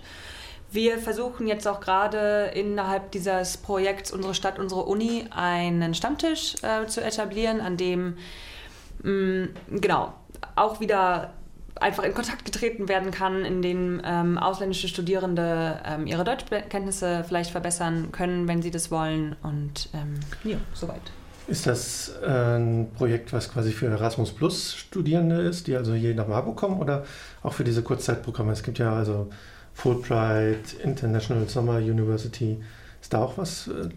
Wir 0.71 0.99
versuchen 0.99 1.47
jetzt 1.47 1.67
auch 1.67 1.79
gerade 1.79 2.51
innerhalb 2.53 3.11
dieses 3.11 3.57
Projekts 3.57 4.11
Unsere 4.11 4.33
Stadt, 4.33 4.59
unsere 4.59 4.83
Uni 4.83 5.25
einen 5.31 5.93
Stammtisch 5.93 6.55
äh, 6.61 6.87
zu 6.87 7.01
etablieren, 7.01 7.61
an 7.61 7.77
dem 7.77 8.17
mh, 9.03 9.11
mm, 9.11 9.79
genau 9.79 10.13
auch 10.55 10.79
wieder 10.79 11.31
einfach 11.79 12.03
in 12.03 12.13
Kontakt 12.13 12.45
getreten 12.45 12.87
werden 12.89 13.11
kann, 13.11 13.45
in 13.45 13.61
dem 13.61 14.01
ähm, 14.03 14.37
ausländische 14.37 14.87
Studierende 14.87 15.79
ähm, 15.85 16.07
ihre 16.07 16.23
Deutschkenntnisse 16.23 17.23
vielleicht 17.27 17.51
verbessern 17.51 18.11
können, 18.11 18.47
wenn 18.47 18.61
sie 18.61 18.71
das 18.71 18.91
wollen. 18.91 19.35
Und 19.43 19.89
ähm, 19.93 20.19
ja, 20.43 20.57
soweit. 20.73 21.01
Ist 21.47 21.65
das 21.65 22.13
äh, 22.21 22.57
ein 22.57 22.89
Projekt, 22.97 23.31
was 23.31 23.51
quasi 23.51 23.71
für 23.71 23.87
Erasmus 23.87 24.31
Plus 24.31 24.75
Studierende 24.75 25.41
ist, 25.41 25.67
die 25.67 25.75
also 25.75 25.93
hier 25.93 26.13
nach 26.13 26.27
Marburg 26.27 26.57
kommen 26.57 26.79
oder 26.79 27.05
auch 27.43 27.53
für 27.53 27.63
diese 27.63 27.83
Kurzzeitprogramme? 27.83 28.51
Es 28.51 28.63
gibt 28.63 28.79
ja 28.79 28.93
also 28.93 29.29
Fulbright, 29.77 30.73
International 30.83 31.47
Summer 31.47 31.77
University. 31.77 32.57
Ist 32.99 33.13
da 33.13 33.23
auch 33.23 33.37
was? 33.37 33.67
Äh? 33.67 33.89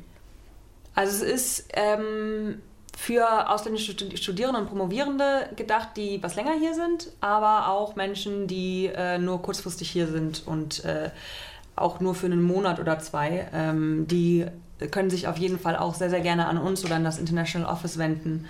Also 0.94 1.24
es 1.24 1.32
ist 1.32 1.68
ähm, 1.72 2.60
für 2.96 3.48
ausländische 3.48 3.92
Studierende 4.18 4.60
und 4.60 4.68
Promovierende 4.68 5.48
gedacht, 5.56 5.96
die 5.96 6.22
was 6.22 6.36
länger 6.36 6.52
hier 6.58 6.74
sind, 6.74 7.08
aber 7.22 7.68
auch 7.68 7.96
Menschen, 7.96 8.46
die 8.46 8.90
äh, 8.94 9.16
nur 9.16 9.40
kurzfristig 9.40 9.88
hier 9.88 10.06
sind 10.06 10.46
und 10.46 10.84
äh, 10.84 11.10
auch 11.76 11.98
nur 12.00 12.14
für 12.14 12.26
einen 12.26 12.42
Monat 12.42 12.78
oder 12.78 12.98
zwei. 12.98 13.48
Ähm, 13.54 14.06
die 14.06 14.44
können 14.90 15.08
sich 15.08 15.28
auf 15.28 15.38
jeden 15.38 15.58
Fall 15.58 15.76
auch 15.76 15.94
sehr, 15.94 16.10
sehr 16.10 16.20
gerne 16.20 16.46
an 16.46 16.58
uns 16.58 16.84
oder 16.84 16.96
an 16.96 17.04
das 17.04 17.18
International 17.18 17.72
Office 17.72 17.96
wenden 17.96 18.44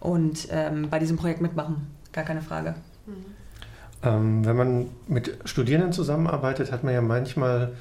und 0.00 0.48
ähm, 0.50 0.90
bei 0.90 0.98
diesem 0.98 1.16
Projekt 1.16 1.40
mitmachen. 1.40 1.86
Gar 2.12 2.24
keine 2.24 2.42
Frage. 2.42 2.74
Mhm. 3.06 3.41
Ähm, 4.04 4.44
wenn 4.44 4.56
man 4.56 4.90
mit 5.06 5.38
Studierenden 5.44 5.92
zusammenarbeitet, 5.92 6.72
hat 6.72 6.84
man 6.84 6.94
ja 6.94 7.00
manchmal 7.00 7.72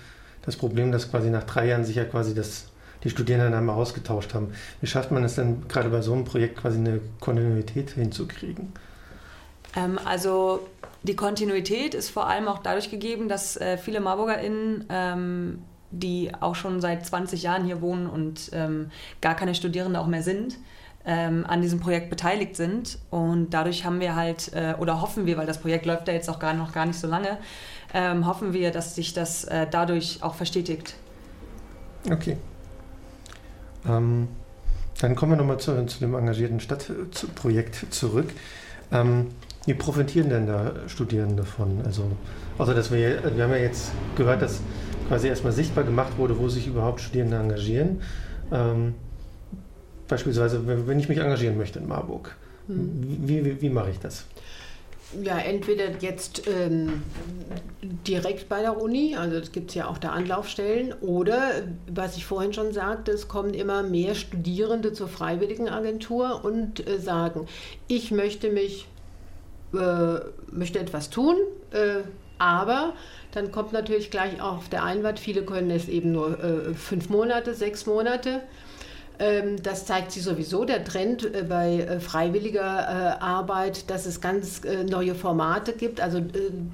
das 0.44 0.56
Problem, 0.56 0.92
dass 0.92 1.10
quasi 1.10 1.30
nach 1.30 1.44
drei 1.44 1.68
Jahren 1.68 1.86
sich 1.86 1.96
ja 1.96 2.06
quasi 2.06 2.36
das, 2.36 2.66
die 3.04 3.10
Studierenden 3.10 3.54
einmal 3.54 3.76
ausgetauscht 3.76 4.34
haben. 4.34 4.54
Wie 4.82 4.88
schafft 4.88 5.12
man 5.12 5.24
es 5.24 5.36
denn 5.36 5.68
gerade 5.68 5.90
bei 5.90 6.02
so 6.02 6.14
einem 6.14 6.26
Projekt 6.26 6.58
quasi 6.58 6.78
eine 6.78 7.00
Kontinuität 7.20 7.92
hinzukriegen? 7.92 8.72
Ähm, 9.76 10.00
also 10.06 10.68
die 11.04 11.16
Kontinuität 11.16 11.96
ist 11.96 12.10
vor 12.10 12.28
allem 12.28 12.48
auch 12.48 12.60
dadurch 12.60 12.92
gegeben, 12.92 13.28
dass 13.28 13.58
äh, 13.58 13.78
viele 13.78 14.00
MarburgerInnen, 14.00 14.86
ähm, 14.90 15.64
die 15.90 16.32
auch 16.40 16.56
schon 16.56 16.80
seit 16.80 17.06
20 17.06 17.44
Jahren 17.44 17.66
hier 17.66 17.82
wohnen 17.82 18.08
und 18.08 18.50
ähm, 18.54 18.92
gar 19.22 19.36
keine 19.36 19.56
Studierende 19.56 20.00
auch 20.00 20.08
mehr 20.08 20.24
sind, 20.24 20.58
ähm, 21.06 21.46
an 21.48 21.62
diesem 21.62 21.80
Projekt 21.80 22.10
beteiligt 22.10 22.56
sind. 22.56 22.98
Und 23.10 23.52
dadurch 23.52 23.86
haben 23.86 24.00
wir 24.00 24.16
halt, 24.16 24.54
äh, 24.54 24.76
oder 24.80 25.02
hoffen 25.02 25.26
wir, 25.26 25.38
weil 25.38 25.48
das 25.48 25.60
Projekt 25.60 25.86
läuft 25.86 26.08
ja 26.08 26.14
jetzt 26.14 26.30
auch 26.30 26.40
gar, 26.40 26.54
noch 26.54 26.74
gar 26.74 26.86
nicht 26.86 27.00
so 27.00 27.08
lange, 27.08 27.38
ähm, 27.94 28.26
hoffen 28.28 28.54
wir, 28.54 28.72
dass 28.72 28.96
sich 28.96 29.14
das 29.14 29.44
äh, 29.46 29.68
dadurch 29.70 30.22
auch 30.22 30.36
verstetigt. 30.36 30.96
Okay. 32.10 32.38
Ähm, 33.88 34.28
dann 35.00 35.16
kommen 35.16 35.34
wir 35.34 35.38
nochmal 35.38 35.60
zu, 35.60 35.86
zu 35.86 36.00
dem 36.00 36.14
engagierten 36.14 36.60
Stadtprojekt 36.60 37.94
zurück. 37.94 38.30
Ähm, 38.92 39.30
wie 39.66 39.74
profitieren 39.74 40.30
denn 40.30 40.48
da 40.48 40.74
Studierende 40.88 41.44
davon? 41.44 41.82
Also, 41.86 42.12
außer 42.58 42.74
dass 42.74 42.92
wir, 42.92 43.36
wir 43.36 43.44
haben 43.44 43.52
ja 43.52 43.58
jetzt 43.58 43.92
gehört, 44.16 44.42
dass 44.42 44.60
quasi 45.08 45.28
erstmal 45.28 45.54
sichtbar 45.54 45.84
gemacht 45.84 46.18
wurde, 46.18 46.38
wo 46.40 46.50
sich 46.50 46.68
überhaupt 46.68 47.02
Studierende 47.02 47.38
engagieren. 47.38 48.02
Beispielsweise, 50.12 50.88
wenn 50.88 51.00
ich 51.00 51.08
mich 51.08 51.20
engagieren 51.20 51.58
möchte 51.58 51.80
in 51.80 51.88
Marburg. 51.88 52.36
Hm. 52.68 53.20
Wie, 53.24 53.46
wie, 53.46 53.62
wie 53.62 53.70
mache 53.70 53.92
ich 53.92 54.00
das? 54.00 54.26
Ja, 55.24 55.38
entweder 55.40 55.86
jetzt 56.02 56.48
ähm, 56.48 57.04
direkt 57.82 58.50
bei 58.50 58.62
der 58.62 58.82
Uni, 58.82 59.16
also 59.16 59.38
es 59.38 59.54
gibt 59.54 59.74
ja 59.74 59.88
auch 59.88 59.98
da 59.98 60.10
Anlaufstellen, 60.10 60.94
oder 61.00 61.64
was 61.88 62.18
ich 62.18 62.26
vorhin 62.26 62.52
schon 62.54 62.74
sagte, 62.74 63.12
es 63.12 63.30
kommen 63.30 63.54
immer 63.54 63.84
mehr 63.84 64.16
Studierende 64.16 64.92
zur 64.92 65.08
Freiwilligenagentur 65.08 66.44
und 66.44 66.86
äh, 66.86 67.00
sagen, 67.00 67.48
ich 67.88 68.12
möchte 68.12 68.50
mich, 68.52 68.88
äh, 69.74 70.20
möchte 70.52 70.80
etwas 70.80 71.10
tun, 71.10 71.38
äh, 71.72 72.04
Aber 72.42 72.94
dann 73.34 73.52
kommt 73.52 73.72
natürlich 73.72 74.10
gleich 74.10 74.42
auch 74.42 74.58
auf 74.58 74.70
der 74.70 74.84
Einwand, 74.84 75.20
viele 75.20 75.44
können 75.44 75.70
es 75.70 75.88
eben 75.88 76.12
nur 76.12 76.44
äh, 76.44 76.74
fünf 76.74 77.08
Monate, 77.10 77.54
sechs 77.54 77.86
Monate. 77.86 78.42
Ähm, 79.22 79.62
das 79.62 79.86
zeigt 79.86 80.12
sich 80.12 80.24
sowieso, 80.24 80.66
der 80.66 80.84
Trend 80.84 81.24
äh, 81.24 81.44
bei 81.44 81.82
äh, 81.82 82.00
freiwilliger 82.00 82.62
äh, 82.62 83.24
Arbeit, 83.24 83.92
dass 83.92 84.08
es 84.08 84.20
ganz 84.20 84.62
neue 84.90 85.14
Formate 85.14 85.74
gibt. 85.74 86.02
Also 86.02 86.22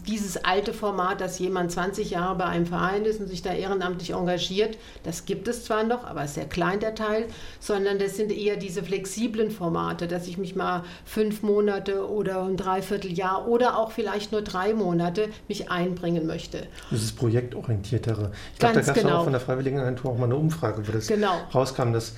dieses 0.07 0.37
alte 0.45 0.73
Format, 0.73 1.19
dass 1.19 1.39
jemand 1.39 1.71
20 1.71 2.11
Jahre 2.11 2.37
bei 2.37 2.45
einem 2.45 2.65
Verein 2.65 3.03
ist 3.03 3.19
und 3.19 3.27
sich 3.27 3.41
da 3.41 3.53
ehrenamtlich 3.53 4.11
engagiert, 4.11 4.77
das 5.03 5.25
gibt 5.25 5.47
es 5.47 5.65
zwar 5.65 5.83
noch, 5.83 6.05
aber 6.05 6.23
ist 6.23 6.35
sehr 6.35 6.45
klein 6.45 6.79
der 6.79 6.95
Teil, 6.95 7.25
sondern 7.59 7.99
das 7.99 8.15
sind 8.15 8.31
eher 8.31 8.55
diese 8.55 8.83
flexiblen 8.83 9.51
Formate, 9.51 10.07
dass 10.07 10.27
ich 10.27 10.37
mich 10.37 10.55
mal 10.55 10.83
fünf 11.05 11.43
Monate 11.43 12.09
oder 12.09 12.43
ein 12.43 12.55
Dreivierteljahr 12.55 13.47
oder 13.47 13.77
auch 13.77 13.91
vielleicht 13.91 14.31
nur 14.31 14.41
drei 14.41 14.73
Monate 14.73 15.29
mich 15.47 15.69
einbringen 15.69 16.25
möchte. 16.27 16.67
Das 16.91 17.03
ist 17.03 17.17
projektorientiertere. 17.17 18.31
Ich 18.53 18.59
glaube, 18.59 18.75
da 18.75 18.81
gab 18.81 18.95
es 18.95 19.03
genau. 19.03 19.17
auch 19.17 19.23
von 19.23 19.33
der 19.33 19.41
Freiwilligenagentur 19.41 20.11
auch 20.11 20.17
mal 20.17 20.25
eine 20.25 20.35
Umfrage, 20.35 20.87
wo 20.87 20.91
das 20.91 21.07
genau. 21.07 21.33
rauskam, 21.53 21.91
dass 21.91 22.13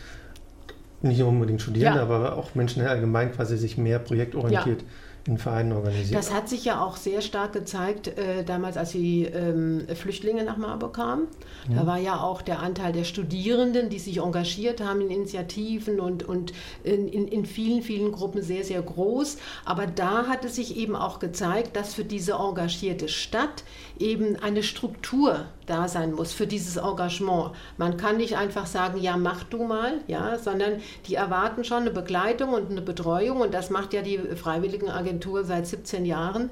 nicht 1.02 1.22
unbedingt 1.24 1.62
Studierende, 1.62 2.00
ja. 2.00 2.06
aber 2.06 2.38
auch 2.38 2.56
Menschen 2.56 2.86
allgemein 2.86 3.32
quasi 3.32 3.58
sich 3.58 3.78
mehr 3.78 4.00
projektorientiert 4.00 4.82
ja 4.82 4.88
in 5.28 5.38
Vereinen 5.38 5.74
organisiert. 5.74 6.18
Das 6.18 6.34
hat 6.34 6.50
sich 6.50 6.66
ja 6.66 6.82
auch 6.82 6.98
sehr 6.98 7.22
stark 7.22 7.54
gezeigt, 7.54 8.08
äh, 8.08 8.44
damals, 8.44 8.78
als 8.78 8.92
die 8.92 9.26
ähm, 9.26 9.86
Flüchtlinge 9.94 10.44
nach 10.44 10.58
Marburg 10.58 10.96
kamen. 10.96 11.28
Ja. 11.68 11.78
Da 11.78 11.88
war 11.88 11.98
ja 11.98 12.22
auch 12.22 12.42
der 12.42 12.60
Anteil 12.60 12.94
der 12.94 13.04
Studierenden, 13.04 13.90
die 13.90 14.00
sich 14.00 14.18
engagiert 14.18 14.82
haben 14.82 15.02
in 15.02 15.12
Initiativen 15.12 16.00
und, 16.00 16.24
und 16.24 16.54
in, 16.84 17.08
in, 17.08 17.28
in 17.28 17.46
vielen, 17.46 17.82
vielen 17.82 18.12
Gruppen 18.12 18.42
sehr, 18.42 18.64
sehr 18.64 18.82
groß. 18.82 19.38
Aber 19.66 19.88
da 19.88 20.28
hat 20.28 20.46
es 20.46 20.56
sich 20.56 20.78
eben 20.78 20.96
auch 20.96 21.20
gezeigt, 21.20 21.76
dass 21.76 21.94
für 21.94 22.06
diese 22.06 22.34
engagierte 22.34 23.08
Stadt 23.08 23.64
eben 24.00 24.38
eine 24.38 24.64
Struktur 24.64 25.46
da 25.66 25.88
sein 25.88 26.14
muss 26.14 26.34
für 26.34 26.48
dieses 26.48 26.78
Engagement. 26.78 27.52
Man 27.78 27.98
kann 27.98 28.18
nicht 28.18 28.36
einfach 28.38 28.66
sagen, 28.66 29.00
ja, 29.00 29.18
mach 29.18 29.44
du 29.44 29.66
mal, 29.66 30.00
ja, 30.08 30.40
sondern 30.40 30.82
die 31.08 31.16
erwarten 31.16 31.64
schon 31.64 31.82
eine 31.82 31.92
Begleitung 31.92 32.54
und 32.54 32.72
eine 32.72 32.82
Betreuung 32.82 33.42
und 33.42 33.54
das 33.54 33.70
macht 33.70 33.94
ja 33.94 34.02
die 34.02 34.18
Freiwilligenagentur 34.18 35.09
Agentur 35.10 35.44
seit 35.44 35.68
17 35.68 36.06
Jahren. 36.06 36.50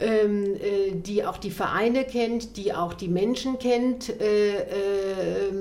Ähm, 0.00 0.54
äh, 0.54 0.92
die 0.94 1.24
auch 1.24 1.38
die 1.38 1.50
Vereine 1.50 2.04
kennt, 2.04 2.56
die 2.56 2.72
auch 2.72 2.94
die 2.94 3.08
Menschen 3.08 3.58
kennt, 3.58 4.08
äh, 4.20 4.58
äh, 4.58 5.52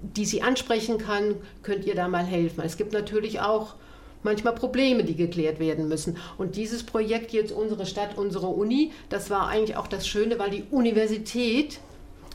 die 0.00 0.24
sie 0.24 0.40
ansprechen 0.40 0.96
kann, 0.96 1.34
könnt 1.62 1.84
ihr 1.84 1.94
da 1.94 2.08
mal 2.08 2.24
helfen. 2.24 2.62
Es 2.64 2.78
gibt 2.78 2.94
natürlich 2.94 3.40
auch 3.40 3.74
manchmal 4.22 4.54
Probleme, 4.54 5.04
die 5.04 5.16
geklärt 5.16 5.58
werden 5.58 5.86
müssen. 5.86 6.16
Und 6.38 6.56
dieses 6.56 6.82
Projekt 6.82 7.32
jetzt 7.32 7.52
unsere 7.52 7.84
Stadt, 7.84 8.16
unsere 8.16 8.46
Uni, 8.46 8.90
das 9.10 9.28
war 9.28 9.48
eigentlich 9.48 9.76
auch 9.76 9.86
das 9.86 10.08
Schöne, 10.08 10.38
weil 10.38 10.48
die 10.48 10.64
Universität 10.70 11.78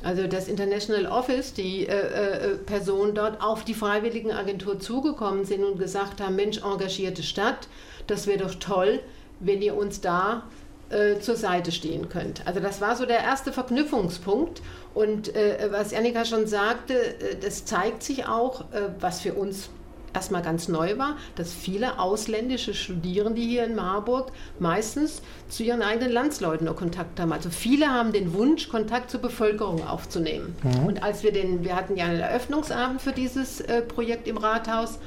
also 0.04 0.27
das 0.27 0.48
International 0.48 1.08
Office, 1.08 1.54
die 1.54 1.88
äh, 1.88 1.94
äh, 1.94 2.56
Personen 2.58 3.16
dort 3.16 3.42
auf 3.42 3.63
die 3.63 3.74
Freiwilligenagentur 3.74 4.80
zugekommen 4.80 5.46
sind 5.46 5.63
und 5.63 5.80
gesagt 5.80 6.22
haben, 6.22 6.36
Mensch, 6.36 6.60
engagierte 6.60 7.24
Stadt, 7.24 7.68
das 8.06 8.27
wäre 8.27 8.39
doch 8.39 8.56
toll, 8.56 9.00
wenn 9.39 9.62
ihr 9.62 9.75
uns 9.75 10.01
da 10.01 10.44
äh, 10.89 11.20
zur 11.20 11.36
Seite 11.36 11.72
stehen 11.72 12.10
könnt. 12.10 12.46
Also 12.46 12.60
das 12.60 12.80
war 12.80 12.96
so 12.96 13.06
der 13.06 13.20
erste 13.20 13.51
Verknüpfungspunkt. 13.51 14.62
Und 14.94 15.36
äh, 15.36 15.68
was 15.72 15.94
Annika 15.94 16.25
schon 16.25 16.48
sagte, 16.48 16.94
äh, 16.94 17.36
das 17.42 17.66
zeigt 17.66 18.04
sich 18.04 18.27
auch, 18.27 18.62
äh, 18.72 18.89
was 19.00 19.22
für 19.22 19.34
uns 19.34 19.70
erstmal 20.14 20.42
ganz 20.42 20.68
neu 20.68 20.98
war, 20.98 21.18
dass 21.36 21.54
viele 21.54 22.00
ausländische 22.00 22.74
Studierende 22.74 23.42
hier 23.42 23.66
in 23.66 23.76
Marburg 23.76 24.32
meistens 24.60 25.22
zu 25.50 25.64
ihren 25.64 25.82
eigenen 25.82 26.12
Landsleuten 26.12 26.66
nur 26.66 26.76
Kontakt 26.76 27.20
haben. 27.20 27.32
Also 27.32 27.50
viele 27.50 27.88
haben 27.88 28.12
den 28.12 28.34
Wunsch, 28.34 28.70
Kontakt 28.70 29.12
zur 29.12 29.22
Bevölkerung 29.22 29.88
aufzunehmen. 29.88 30.56
Mhm. 30.64 30.86
Und 30.86 31.04
als 31.04 31.24
wir 31.24 31.32
den, 31.32 31.64
wir 31.64 31.76
hatten 31.76 31.96
ja 31.98 32.06
einen 32.06 32.20
Eröffnungsabend 32.20 33.02
für 33.02 33.12
dieses 33.12 33.62
äh, 33.62 33.82
Projekt 33.82 34.28
im 34.28 34.38
Rathaus 34.38 35.00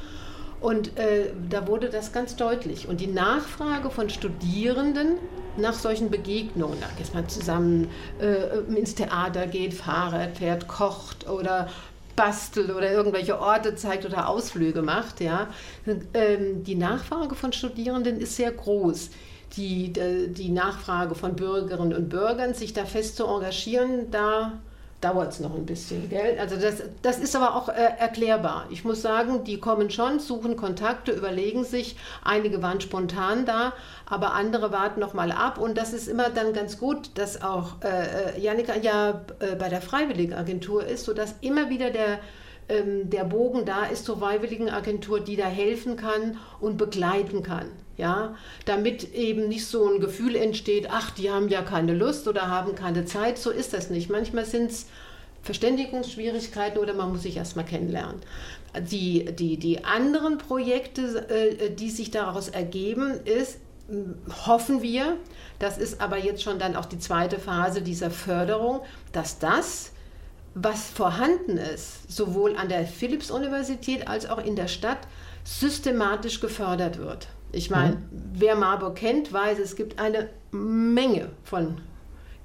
und 0.61 0.99
äh, 0.99 1.31
da 1.49 1.67
wurde 1.67 1.89
das 1.89 2.13
ganz 2.13 2.37
deutlich. 2.37 2.87
Und 2.87 3.01
die 3.01 3.07
Nachfrage 3.07 3.91
von 3.91 4.11
Studierenden 4.11 5.17
nach 5.57 5.73
solchen 5.73 6.11
Begegnungen, 6.11 6.79
dass 6.99 7.15
man 7.15 7.29
zusammen 7.29 7.89
äh, 8.21 8.59
ins 8.75 8.95
Theater 8.95 9.47
geht, 9.47 9.75
Fahrrad 9.75 10.37
fährt, 10.37 10.69
kocht 10.69 11.29
oder 11.29 11.69
bastelt 12.21 12.69
oder 12.71 12.93
irgendwelche 12.93 13.41
Orte 13.41 13.77
zeigt 13.77 14.05
oder 14.05 14.29
Ausflüge 14.29 14.83
macht, 14.83 15.23
ja, 15.23 15.49
ähm, 16.13 16.63
die 16.65 16.75
Nachfrage 16.75 17.35
von 17.35 17.55
Studierenden 17.55 18.21
ist 18.21 18.37
sehr 18.37 18.53
groß. 18.53 19.11
Die, 19.57 19.93
die 19.93 20.51
Nachfrage 20.51 21.17
von 21.17 21.35
Bürgerinnen 21.35 21.95
und 21.95 22.09
Bürgern, 22.09 22.55
sich 22.55 22.73
da 22.73 22.85
fest 22.85 23.17
zu 23.17 23.27
engagieren, 23.27 24.11
da 24.11 24.61
dauert 25.01 25.33
es 25.33 25.41
noch 25.41 25.55
ein 25.55 25.67
bisschen. 25.67 26.09
Gell? 26.11 26.39
Also 26.39 26.57
das, 26.57 26.83
das 27.03 27.19
ist 27.19 27.35
aber 27.35 27.55
auch 27.57 27.69
äh, 27.69 27.99
erklärbar. 27.99 28.67
Ich 28.71 28.85
muss 28.85 29.01
sagen, 29.01 29.45
die 29.45 29.59
kommen 29.59 29.91
schon, 29.91 30.19
suchen 30.19 30.57
Kontakte, 30.57 31.13
überlegen 31.13 31.65
sich. 31.65 31.97
Einige 32.23 32.63
waren 32.63 32.81
spontan 32.81 33.47
da, 33.47 33.73
aber 34.07 34.35
andere 34.35 34.73
warten 34.73 35.01
noch 35.01 35.15
mal 35.15 35.33
ab. 35.33 35.59
Und 35.59 35.79
das 35.79 35.93
ist 35.93 36.09
immer 36.09 36.31
dann 36.31 36.53
ganz 36.53 36.79
gut, 36.79 37.11
dass 37.15 37.43
auch 37.43 37.83
äh, 37.83 38.37
äh 38.37 38.41
Janika 38.41 38.77
ja 38.77 39.23
äh, 39.41 39.57
bei 39.57 39.69
der 39.69 39.81
Freiwilligenagentur 39.81 40.85
ist, 40.87 41.05
sodass 41.05 41.35
immer 41.41 41.71
wieder 41.71 41.91
der 41.91 42.19
ähm, 42.69 43.11
der 43.11 43.25
Bogen 43.25 43.65
da 43.65 43.85
ist 43.85 44.05
zur 44.05 44.19
Freiwilligenagentur, 44.19 45.21
die 45.21 45.37
da 45.37 45.47
helfen 45.47 45.97
kann 45.97 46.39
und 46.61 46.77
begleiten 46.77 47.43
kann. 47.43 47.67
Ja, 48.01 48.35
damit 48.65 49.13
eben 49.13 49.49
nicht 49.49 49.67
so 49.67 49.87
ein 49.87 50.01
Gefühl 50.01 50.35
entsteht, 50.35 50.89
ach, 50.91 51.11
die 51.11 51.31
haben 51.31 51.51
ja 51.51 51.61
keine 51.61 51.95
Lust 51.95 52.27
oder 52.29 52.49
haben 52.49 52.75
keine 52.75 53.05
Zeit. 53.05 53.37
So 53.37 53.51
ist 53.51 53.75
das 53.75 53.91
nicht. 53.91 54.09
Manchmal 54.09 54.47
sind 54.47 54.71
es 54.71 54.87
Verständigungsschwierigkeiten 55.43 56.79
oder 56.79 56.95
man 56.95 57.13
muss 57.13 57.23
sich 57.23 57.37
erstmal 57.37 57.67
kennenlernen. 57.67 58.23
Die, 58.91 59.27
die, 59.33 59.59
die 59.59 59.85
anderen 59.85 60.39
Projekte, 60.39 61.29
äh, 61.29 61.75
die 61.75 61.91
sich 61.91 62.11
daraus 62.11 62.49
ergeben, 62.49 63.21
ist, 63.27 63.59
hoffen 64.47 64.81
wir, 64.81 65.17
das 65.59 65.77
ist 65.77 66.01
aber 66.01 66.17
jetzt 66.17 66.43
schon 66.43 66.59
dann 66.59 66.77
auch 66.77 66.87
die 66.87 66.99
zweite 66.99 67.39
Phase 67.39 67.83
dieser 67.83 68.11
Förderung, 68.11 68.81
dass 69.13 69.39
das, 69.39 69.93
was 70.55 70.89
vorhanden 70.89 71.59
ist, 71.59 72.11
sowohl 72.11 72.57
an 72.57 72.71
der 72.71 72.87
Philipps-Universität 72.87 74.09
als 74.09 74.27
auch 74.27 74.39
in 74.39 74.57
der 74.57 74.69
Stadt, 74.69 75.01
systematisch 75.45 76.41
gefördert 76.41 76.99
wird. 76.99 77.29
Ich 77.53 77.71
meine, 77.71 77.97
mhm. 77.97 78.09
wer 78.35 78.57
Marburg 78.57 78.97
kennt, 78.97 79.33
weiß, 79.33 79.59
es 79.59 79.77
gibt 79.77 79.99
eine 79.99 80.31
Menge 80.53 81.31
von 81.45 81.79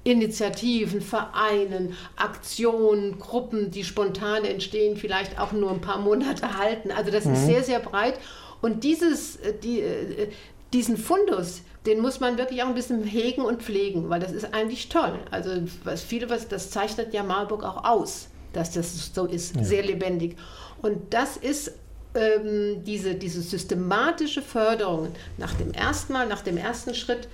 Initiativen, 0.04 1.00
Vereinen, 1.00 1.94
Aktionen, 2.16 3.18
Gruppen, 3.18 3.72
die 3.72 3.82
spontan 3.82 4.44
entstehen, 4.44 4.96
vielleicht 4.96 5.40
auch 5.40 5.52
nur 5.52 5.70
ein 5.70 5.80
paar 5.80 5.98
Monate 5.98 6.56
halten. 6.58 6.92
Also 6.92 7.10
das 7.10 7.24
mhm. 7.24 7.34
ist 7.34 7.46
sehr, 7.46 7.64
sehr 7.64 7.80
breit. 7.80 8.14
Und 8.62 8.84
dieses, 8.84 9.36
äh, 9.36 9.54
die, 9.54 9.80
äh, 9.80 10.28
diesen 10.72 10.96
Fundus, 10.96 11.62
den 11.86 12.00
muss 12.00 12.20
man 12.20 12.38
wirklich 12.38 12.62
auch 12.62 12.68
ein 12.68 12.74
bisschen 12.74 13.02
hegen 13.02 13.42
und 13.42 13.62
pflegen, 13.62 14.08
weil 14.08 14.20
das 14.20 14.32
ist 14.32 14.54
eigentlich 14.54 14.88
toll. 14.88 15.18
Also 15.30 15.50
was 15.84 16.02
viele, 16.02 16.30
was 16.30 16.48
das 16.48 16.70
zeichnet 16.70 17.12
ja 17.12 17.22
Marburg 17.22 17.64
auch 17.64 17.84
aus, 17.84 18.28
dass 18.52 18.72
das 18.72 19.12
so 19.12 19.26
ist, 19.26 19.56
ja. 19.56 19.64
sehr 19.64 19.82
lebendig. 19.82 20.36
Und 20.82 21.14
das 21.14 21.36
ist 21.36 21.72
ähm, 22.16 22.84
diese, 22.84 23.14
diese 23.14 23.42
systematische 23.42 24.42
Förderung 24.42 25.08
nach 25.38 25.54
dem 25.54 25.72
ersten 25.72 26.12
Mal, 26.12 26.26
nach 26.26 26.42
dem 26.42 26.56
ersten 26.56 26.94
Schritt, 26.94 27.28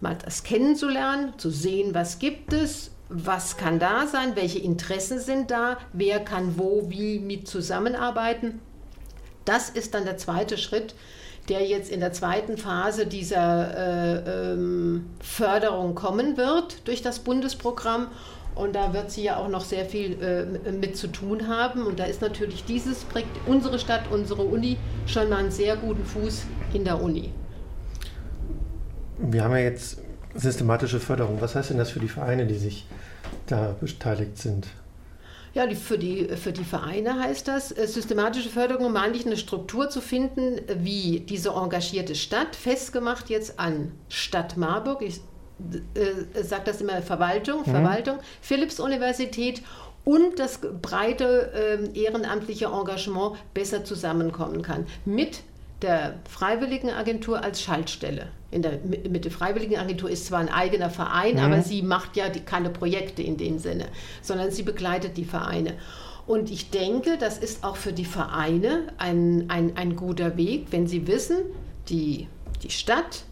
mal 0.00 0.16
das 0.24 0.42
kennenzulernen, 0.42 1.32
zu 1.38 1.50
sehen, 1.50 1.94
was 1.94 2.18
gibt 2.18 2.52
es, 2.52 2.90
was 3.08 3.56
kann 3.56 3.78
da 3.78 4.06
sein, 4.06 4.36
welche 4.36 4.58
Interessen 4.58 5.18
sind 5.18 5.50
da, 5.50 5.78
wer 5.92 6.20
kann 6.20 6.58
wo, 6.58 6.86
wie 6.88 7.18
mit 7.18 7.48
zusammenarbeiten. 7.48 8.60
Das 9.44 9.70
ist 9.70 9.94
dann 9.94 10.04
der 10.04 10.18
zweite 10.18 10.58
Schritt, 10.58 10.94
der 11.48 11.66
jetzt 11.66 11.90
in 11.90 12.00
der 12.00 12.12
zweiten 12.12 12.58
Phase 12.58 13.06
dieser 13.06 13.76
äh, 13.76 14.52
ähm, 14.52 15.06
Förderung 15.20 15.94
kommen 15.94 16.36
wird 16.36 16.86
durch 16.86 17.00
das 17.00 17.20
Bundesprogramm. 17.20 18.08
Und 18.58 18.74
da 18.74 18.92
wird 18.92 19.12
sie 19.12 19.22
ja 19.22 19.36
auch 19.36 19.48
noch 19.48 19.64
sehr 19.64 19.84
viel 19.84 20.20
äh, 20.20 20.72
mit 20.72 20.96
zu 20.96 21.06
tun 21.06 21.46
haben. 21.46 21.86
Und 21.86 22.00
da 22.00 22.04
ist 22.04 22.20
natürlich 22.20 22.64
dieses 22.64 23.04
Projekt, 23.04 23.30
unsere 23.46 23.78
Stadt, 23.78 24.10
unsere 24.10 24.42
Uni, 24.42 24.76
schon 25.06 25.28
mal 25.28 25.36
einen 25.36 25.52
sehr 25.52 25.76
guten 25.76 26.04
Fuß 26.04 26.42
in 26.74 26.84
der 26.84 27.00
Uni. 27.00 27.30
Wir 29.18 29.44
haben 29.44 29.52
ja 29.52 29.58
jetzt 29.58 30.02
systematische 30.34 30.98
Förderung. 30.98 31.40
Was 31.40 31.54
heißt 31.54 31.70
denn 31.70 31.78
das 31.78 31.90
für 31.90 32.00
die 32.00 32.08
Vereine, 32.08 32.46
die 32.46 32.56
sich 32.56 32.84
da 33.46 33.76
beteiligt 33.80 34.38
sind? 34.38 34.66
Ja, 35.54 35.66
die, 35.68 35.76
für, 35.76 35.96
die, 35.96 36.24
für 36.36 36.52
die 36.52 36.64
Vereine 36.64 37.18
heißt 37.20 37.46
das, 37.46 37.70
äh, 37.70 37.86
systematische 37.86 38.48
Förderung, 38.48 38.86
um 38.86 38.96
eigentlich 38.96 39.24
eine 39.24 39.36
Struktur 39.36 39.88
zu 39.88 40.00
finden, 40.00 40.60
wie 40.82 41.20
diese 41.20 41.50
engagierte 41.50 42.16
Stadt, 42.16 42.56
festgemacht 42.56 43.30
jetzt 43.30 43.60
an 43.60 43.92
Stadt 44.08 44.56
Marburg, 44.56 45.02
ich 45.02 45.20
äh, 45.94 46.42
sagt 46.42 46.68
das 46.68 46.80
immer 46.80 47.02
Verwaltung, 47.02 47.60
mhm. 47.60 47.70
Verwaltung, 47.70 48.18
Philipps-Universität 48.40 49.62
und 50.04 50.38
das 50.38 50.60
breite 50.80 51.52
äh, 51.94 51.98
ehrenamtliche 51.98 52.66
Engagement 52.66 53.36
besser 53.54 53.84
zusammenkommen 53.84 54.62
kann. 54.62 54.86
Mit 55.04 55.42
der 55.82 56.14
Freiwilligenagentur 56.28 57.42
als 57.42 57.62
Schaltstelle. 57.62 58.28
In 58.50 58.62
der, 58.62 58.78
mit 58.82 59.24
der 59.24 59.30
Freiwilligenagentur 59.30 60.10
ist 60.10 60.26
zwar 60.26 60.40
ein 60.40 60.48
eigener 60.48 60.90
Verein, 60.90 61.34
mhm. 61.34 61.40
aber 61.40 61.62
sie 61.62 61.82
macht 61.82 62.16
ja 62.16 62.28
die, 62.28 62.40
keine 62.40 62.70
Projekte 62.70 63.22
in 63.22 63.36
dem 63.36 63.58
Sinne, 63.58 63.86
sondern 64.22 64.50
sie 64.50 64.62
begleitet 64.62 65.16
die 65.16 65.24
Vereine. 65.24 65.74
Und 66.26 66.50
ich 66.50 66.70
denke, 66.70 67.16
das 67.18 67.38
ist 67.38 67.64
auch 67.64 67.76
für 67.76 67.92
die 67.92 68.04
Vereine 68.04 68.88
ein, 68.98 69.46
ein, 69.48 69.76
ein 69.76 69.96
guter 69.96 70.36
Weg, 70.36 70.66
wenn 70.70 70.86
sie 70.86 71.06
wissen, 71.06 71.38
die, 71.88 72.28
die 72.62 72.70
Stadt, 72.70 73.24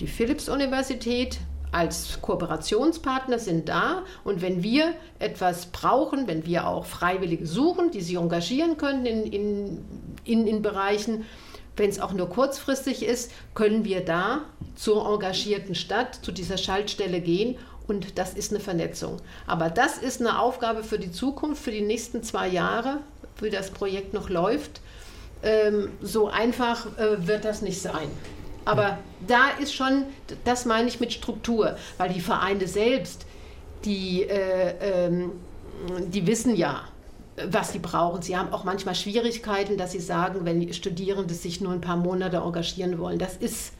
die 0.00 0.06
Philipps-Universität 0.06 1.38
als 1.74 2.20
Kooperationspartner 2.22 3.38
sind 3.38 3.68
da. 3.68 4.04
Und 4.22 4.42
wenn 4.42 4.62
wir 4.62 4.94
etwas 5.18 5.66
brauchen, 5.66 6.26
wenn 6.28 6.46
wir 6.46 6.66
auch 6.68 6.86
Freiwillige 6.86 7.46
suchen, 7.46 7.90
die 7.90 8.00
sich 8.00 8.16
engagieren 8.16 8.76
können 8.76 9.04
in, 9.04 9.24
in, 9.24 9.84
in, 10.24 10.46
in 10.46 10.62
Bereichen, 10.62 11.24
wenn 11.76 11.90
es 11.90 12.00
auch 12.00 12.12
nur 12.12 12.28
kurzfristig 12.28 13.04
ist, 13.04 13.32
können 13.54 13.84
wir 13.84 14.04
da 14.04 14.42
zur 14.76 15.12
engagierten 15.12 15.74
Stadt, 15.74 16.14
zu 16.22 16.30
dieser 16.30 16.56
Schaltstelle 16.56 17.20
gehen 17.20 17.56
und 17.86 18.18
das 18.18 18.34
ist 18.34 18.52
eine 18.52 18.60
Vernetzung. 18.60 19.18
Aber 19.46 19.68
das 19.68 19.98
ist 19.98 20.20
eine 20.20 20.38
Aufgabe 20.38 20.84
für 20.84 20.98
die 20.98 21.10
Zukunft, 21.10 21.62
für 21.62 21.72
die 21.72 21.82
nächsten 21.82 22.22
zwei 22.22 22.48
Jahre, 22.48 22.98
wie 23.40 23.50
das 23.50 23.70
Projekt 23.70 24.14
noch 24.14 24.30
läuft. 24.30 24.80
Ähm, 25.42 25.90
so 26.00 26.28
einfach 26.28 26.86
äh, 26.98 27.26
wird 27.26 27.44
das 27.44 27.60
nicht 27.60 27.82
sein. 27.82 28.08
Aber 28.64 28.98
da 29.26 29.50
ist 29.60 29.74
schon, 29.74 30.04
das 30.44 30.64
meine 30.64 30.88
ich 30.88 31.00
mit 31.00 31.12
Struktur, 31.12 31.76
weil 31.98 32.10
die 32.10 32.20
Vereine 32.20 32.66
selbst, 32.66 33.26
die, 33.84 34.22
äh, 34.22 34.74
ähm, 34.80 35.32
die 36.06 36.26
wissen 36.26 36.56
ja, 36.56 36.82
was 37.48 37.72
sie 37.72 37.80
brauchen. 37.80 38.22
Sie 38.22 38.36
haben 38.36 38.52
auch 38.52 38.64
manchmal 38.64 38.94
Schwierigkeiten, 38.94 39.76
dass 39.76 39.92
sie 39.92 40.00
sagen, 40.00 40.44
wenn 40.44 40.72
Studierende 40.72 41.34
sich 41.34 41.60
nur 41.60 41.72
ein 41.72 41.80
paar 41.80 41.96
Monate 41.96 42.38
engagieren 42.38 42.98
wollen. 42.98 43.18
Das 43.18 43.36
ist 43.36 43.72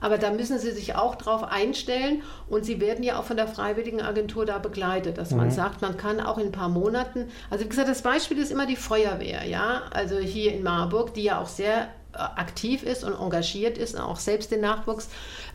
aber 0.00 0.18
da 0.18 0.30
müssen 0.30 0.58
sie 0.58 0.72
sich 0.72 0.94
auch 0.94 1.14
drauf 1.14 1.42
einstellen 1.42 2.22
und 2.48 2.64
sie 2.64 2.80
werden 2.80 3.02
ja 3.02 3.18
auch 3.18 3.24
von 3.24 3.36
der 3.36 3.48
Freiwilligenagentur 3.48 4.44
da 4.44 4.58
begleitet, 4.58 5.18
dass 5.18 5.30
mhm. 5.30 5.38
man 5.38 5.50
sagt, 5.50 5.82
man 5.82 5.96
kann 5.96 6.20
auch 6.20 6.38
in 6.38 6.46
ein 6.46 6.52
paar 6.52 6.68
Monaten, 6.68 7.28
also 7.50 7.64
wie 7.64 7.68
gesagt, 7.68 7.88
das 7.88 8.02
Beispiel 8.02 8.38
ist 8.38 8.50
immer 8.50 8.66
die 8.66 8.76
Feuerwehr, 8.76 9.44
ja, 9.46 9.82
also 9.90 10.18
hier 10.18 10.52
in 10.52 10.62
Marburg, 10.62 11.14
die 11.14 11.22
ja 11.22 11.40
auch 11.40 11.48
sehr 11.48 11.88
aktiv 12.16 12.82
ist 12.82 13.04
und 13.04 13.14
engagiert 13.14 13.78
ist 13.78 13.98
auch 13.98 14.18
selbst 14.18 14.50
den 14.50 14.60
Nachwuchs 14.60 15.08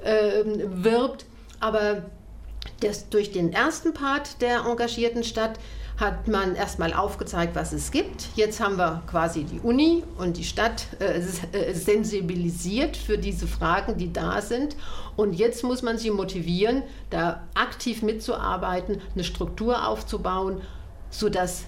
äh, 0.04 0.43
wirbt, 0.45 1.26
aber 1.60 2.04
das, 2.82 3.10
durch 3.10 3.32
den 3.32 3.54
ersten 3.54 3.93
Part 3.93 4.41
der 4.41 4.65
engagierten 4.65 5.24
Stadt 5.24 5.60
hat 5.97 6.28
man 6.28 6.56
erstmal 6.56 6.93
aufgezeigt, 6.93 7.56
was 7.56 7.74
es 7.74 7.91
gibt. 7.91 8.30
Jetzt 8.36 8.60
haben 8.60 8.78
wir 8.78 9.04
quasi 9.08 9.43
die 9.43 9.60
Uni 9.60 10.04
und 10.17 10.38
die 10.38 10.43
Stadt 10.43 10.88
äh, 11.00 11.19
äh, 11.19 11.74
sensibilisiert 11.74 12.97
für 12.97 13.19
diese 13.19 13.47
Fragen, 13.47 13.97
die 13.97 14.12
da 14.12 14.41
sind. 14.41 14.76
Und 15.15 15.34
jetzt 15.34 15.63
muss 15.63 15.84
man 15.84 16.00
sie 16.00 16.10
motivieren, 16.10 16.82
da 17.12 17.43
aktiv 17.54 18.02
mitzuarbeiten, 18.02 19.00
eine 19.13 19.24
Struktur 19.24 19.88
aufzubauen, 19.88 20.62
sodass 21.12 21.65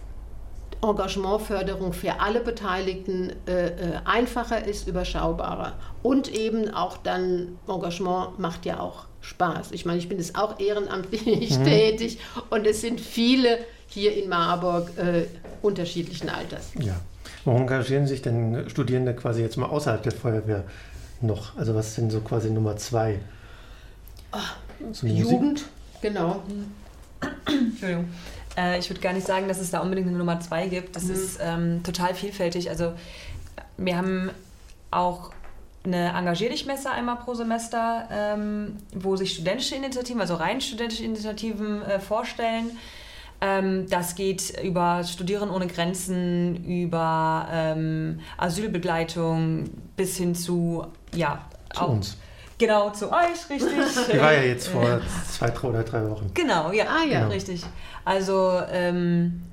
Engagementförderung 0.83 1.93
für 1.93 2.19
alle 2.19 2.41
Beteiligten 2.41 3.31
äh, 3.47 3.67
äh, 3.67 3.71
einfacher 4.05 4.65
ist, 4.65 4.87
überschaubarer. 4.87 5.73
Und 6.01 6.31
eben 6.33 6.73
auch 6.73 6.97
dann, 6.97 7.57
Engagement 7.67 8.39
macht 8.39 8.65
ja 8.65 8.79
auch 8.79 9.05
Spaß. 9.21 9.71
Ich 9.71 9.85
meine, 9.85 9.99
ich 9.99 10.09
bin 10.09 10.17
jetzt 10.17 10.37
auch 10.37 10.59
ehrenamtlich 10.59 11.25
mhm. 11.57 11.63
tätig 11.63 12.19
und 12.49 12.67
es 12.67 12.81
sind 12.81 12.99
viele 12.99 13.59
hier 13.87 14.15
in 14.15 14.29
Marburg 14.29 14.91
äh, 14.97 15.25
unterschiedlichen 15.61 16.29
Alters. 16.29 16.71
Ja. 16.79 16.95
Warum 17.45 17.61
engagieren 17.61 18.07
sich 18.07 18.21
denn 18.21 18.69
Studierende 18.69 19.13
quasi 19.13 19.41
jetzt 19.41 19.57
mal 19.57 19.67
außerhalb 19.67 20.03
der 20.03 20.11
Feuerwehr 20.11 20.63
noch? 21.21 21.57
Also 21.57 21.75
was 21.75 21.95
sind 21.95 22.11
so 22.11 22.21
quasi 22.21 22.49
Nummer 22.49 22.77
zwei? 22.77 23.19
Ach, 24.31 24.57
so 24.91 25.07
Jugend, 25.07 25.65
genau. 26.01 26.41
Entschuldigung. 27.45 28.09
Äh, 28.57 28.79
ich 28.79 28.89
würde 28.89 29.01
gar 29.01 29.13
nicht 29.13 29.27
sagen, 29.27 29.47
dass 29.47 29.59
es 29.59 29.71
da 29.71 29.79
unbedingt 29.79 30.07
eine 30.07 30.17
Nummer 30.17 30.39
zwei 30.39 30.67
gibt. 30.67 30.95
Das 30.95 31.05
mhm. 31.05 31.13
ist 31.13 31.39
ähm, 31.41 31.83
total 31.83 32.13
vielfältig. 32.15 32.69
Also 32.69 32.93
wir 33.77 33.97
haben 33.97 34.31
auch 34.91 35.31
eine 35.85 36.13
Engagier 36.13 36.49
dich 36.49 36.65
Messe 36.65 36.89
einmal 36.91 37.17
pro 37.17 37.33
Semester, 37.33 38.07
ähm, 38.11 38.77
wo 38.93 39.15
sich 39.15 39.33
studentische 39.33 39.75
Initiativen, 39.75 40.21
also 40.21 40.35
rein 40.35 40.61
studentische 40.61 41.03
Initiativen 41.03 41.81
äh, 41.81 41.99
vorstellen. 41.99 42.77
Ähm, 43.41 43.89
das 43.89 44.15
geht 44.15 44.53
über 44.63 45.03
Studieren 45.03 45.49
ohne 45.49 45.67
Grenzen, 45.67 46.63
über 46.63 47.47
ähm, 47.51 48.21
Asylbegleitung 48.37 49.69
bis 49.97 50.15
hin 50.15 50.35
zu, 50.35 50.85
ja, 51.13 51.41
zu 51.73 51.81
auch, 51.81 51.89
uns. 51.89 52.17
Genau, 52.63 52.91
zu 52.91 53.11
euch, 53.11 53.49
richtig. 53.49 53.73
Die 54.13 54.21
war 54.21 54.31
ja 54.31 54.43
jetzt 54.43 54.69
vor 54.69 55.01
zwei 55.29 55.51
oder 55.67 55.83
drei 55.83 56.09
Wochen. 56.09 56.31
Genau, 56.33 56.71
ja, 56.71 56.85
ah, 56.85 57.03
ja. 57.03 57.19
Genau. 57.19 57.31
richtig. 57.31 57.61
Also, 58.05 58.57
ähm, 58.71 59.43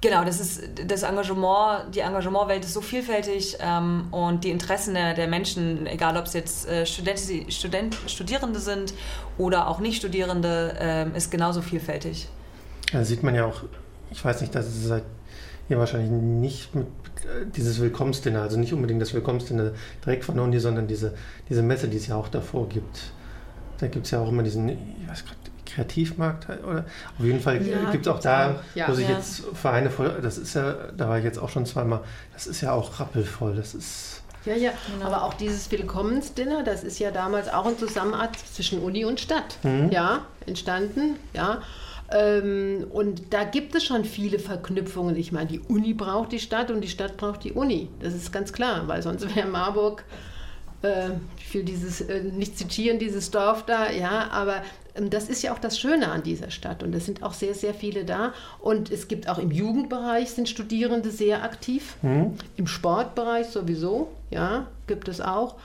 genau, 0.00 0.24
das 0.24 0.38
ist 0.38 0.62
das 0.86 1.02
Engagement, 1.02 1.92
die 1.92 2.00
Engagementwelt 2.00 2.64
ist 2.64 2.74
so 2.74 2.80
vielfältig 2.80 3.56
ähm, 3.58 4.06
und 4.12 4.44
die 4.44 4.50
Interessen 4.50 4.94
der, 4.94 5.14
der, 5.14 5.26
Menschen, 5.26 5.88
egal 5.88 6.16
ob 6.16 6.26
es 6.26 6.34
jetzt 6.34 6.68
äh, 6.68 6.86
Student, 6.86 7.20
Student, 7.48 7.96
Studierende 8.06 8.60
sind 8.60 8.94
oder 9.38 9.66
auch 9.66 9.80
Nicht-Studierende, 9.80 10.76
äh, 10.78 11.16
ist 11.16 11.32
genauso 11.32 11.62
vielfältig. 11.62 12.28
Da 12.92 13.02
sieht 13.02 13.24
man 13.24 13.34
ja 13.34 13.44
auch, 13.44 13.64
ich 14.12 14.24
weiß 14.24 14.40
nicht, 14.42 14.54
dass 14.54 14.66
es 14.66 14.84
seit 14.84 15.02
hier 15.68 15.78
wahrscheinlich 15.78 16.10
nicht 16.10 16.74
mit 16.74 16.86
äh, 16.86 17.46
dieses 17.54 17.80
Willkommensdinner, 17.80 18.42
also 18.42 18.58
nicht 18.58 18.72
unbedingt 18.72 19.02
das 19.02 19.14
Willkommensdinner 19.14 19.72
direkt 20.04 20.24
von 20.24 20.38
Uni, 20.38 20.58
sondern 20.58 20.86
diese, 20.86 21.14
diese 21.48 21.62
Messe, 21.62 21.88
die 21.88 21.96
es 21.96 22.06
ja 22.06 22.16
auch 22.16 22.28
davor 22.28 22.68
gibt. 22.68 23.12
Da 23.78 23.88
gibt 23.88 24.06
es 24.06 24.12
ja 24.12 24.20
auch 24.20 24.28
immer 24.28 24.42
diesen, 24.42 24.68
ich 24.68 25.08
weiß 25.08 25.24
gerade, 25.24 25.36
Kreativmarkt 25.66 26.48
oder 26.48 26.84
auf 27.18 27.24
jeden 27.24 27.40
Fall 27.40 27.64
ja, 27.66 27.90
gibt 27.90 28.06
es 28.06 28.12
auch 28.12 28.20
da, 28.20 28.52
auch. 28.52 28.54
Ja, 28.74 28.88
wo 28.88 28.94
sich 28.94 29.08
ja. 29.08 29.16
jetzt 29.16 29.42
Vereine 29.52 29.90
voll, 29.90 30.18
das 30.22 30.38
ist 30.38 30.54
ja, 30.54 30.72
da 30.96 31.08
war 31.08 31.18
ich 31.18 31.24
jetzt 31.24 31.38
auch 31.38 31.50
schon 31.50 31.66
zweimal, 31.66 32.00
das 32.32 32.46
ist 32.46 32.62
ja 32.62 32.72
auch 32.72 32.98
rappelvoll, 32.98 33.54
das 33.54 33.74
ist. 33.74 34.22
Ja, 34.46 34.54
ja, 34.54 34.70
genau. 34.92 35.06
aber 35.06 35.24
auch 35.24 35.34
dieses 35.34 35.70
Willkommensdinner, 35.72 36.62
das 36.62 36.84
ist 36.84 37.00
ja 37.00 37.10
damals 37.10 37.48
auch 37.48 37.68
in 37.68 37.76
Zusammenarbeit 37.78 38.36
zwischen 38.54 38.80
Uni 38.80 39.04
und 39.04 39.20
Stadt, 39.20 39.58
mhm. 39.64 39.90
ja, 39.90 40.24
entstanden, 40.46 41.16
ja. 41.34 41.60
Ähm, 42.10 42.86
und 42.90 43.32
da 43.32 43.44
gibt 43.44 43.74
es 43.74 43.84
schon 43.84 44.04
viele 44.04 44.38
Verknüpfungen. 44.38 45.16
Ich 45.16 45.32
meine, 45.32 45.48
die 45.48 45.60
Uni 45.60 45.94
braucht 45.94 46.32
die 46.32 46.38
Stadt 46.38 46.70
und 46.70 46.80
die 46.80 46.88
Stadt 46.88 47.16
braucht 47.16 47.44
die 47.44 47.52
Uni. 47.52 47.88
Das 48.00 48.14
ist 48.14 48.32
ganz 48.32 48.52
klar, 48.52 48.86
weil 48.86 49.02
sonst 49.02 49.34
wäre 49.36 49.48
Marburg, 49.48 50.04
äh, 50.82 51.10
ich 51.38 51.52
will 51.52 51.64
dieses, 51.64 52.00
äh, 52.00 52.22
nicht 52.22 52.56
zitieren, 52.56 52.98
dieses 52.98 53.30
Dorf 53.30 53.64
da, 53.66 53.90
ja, 53.90 54.28
aber 54.30 54.62
ähm, 54.94 55.10
das 55.10 55.28
ist 55.28 55.42
ja 55.42 55.52
auch 55.52 55.58
das 55.58 55.78
Schöne 55.78 56.10
an 56.10 56.22
dieser 56.22 56.50
Stadt 56.50 56.82
und 56.82 56.94
es 56.94 57.06
sind 57.06 57.22
auch 57.22 57.34
sehr, 57.34 57.54
sehr 57.54 57.74
viele 57.74 58.04
da. 58.04 58.32
Und 58.60 58.90
es 58.90 59.08
gibt 59.08 59.28
auch 59.28 59.38
im 59.38 59.50
Jugendbereich 59.50 60.30
sind 60.30 60.48
Studierende 60.48 61.10
sehr 61.10 61.42
aktiv, 61.42 61.96
mhm. 62.02 62.34
im 62.56 62.66
Sportbereich 62.66 63.48
sowieso, 63.48 64.12
ja, 64.30 64.68
gibt 64.86 65.08
es 65.08 65.20
auch. 65.20 65.56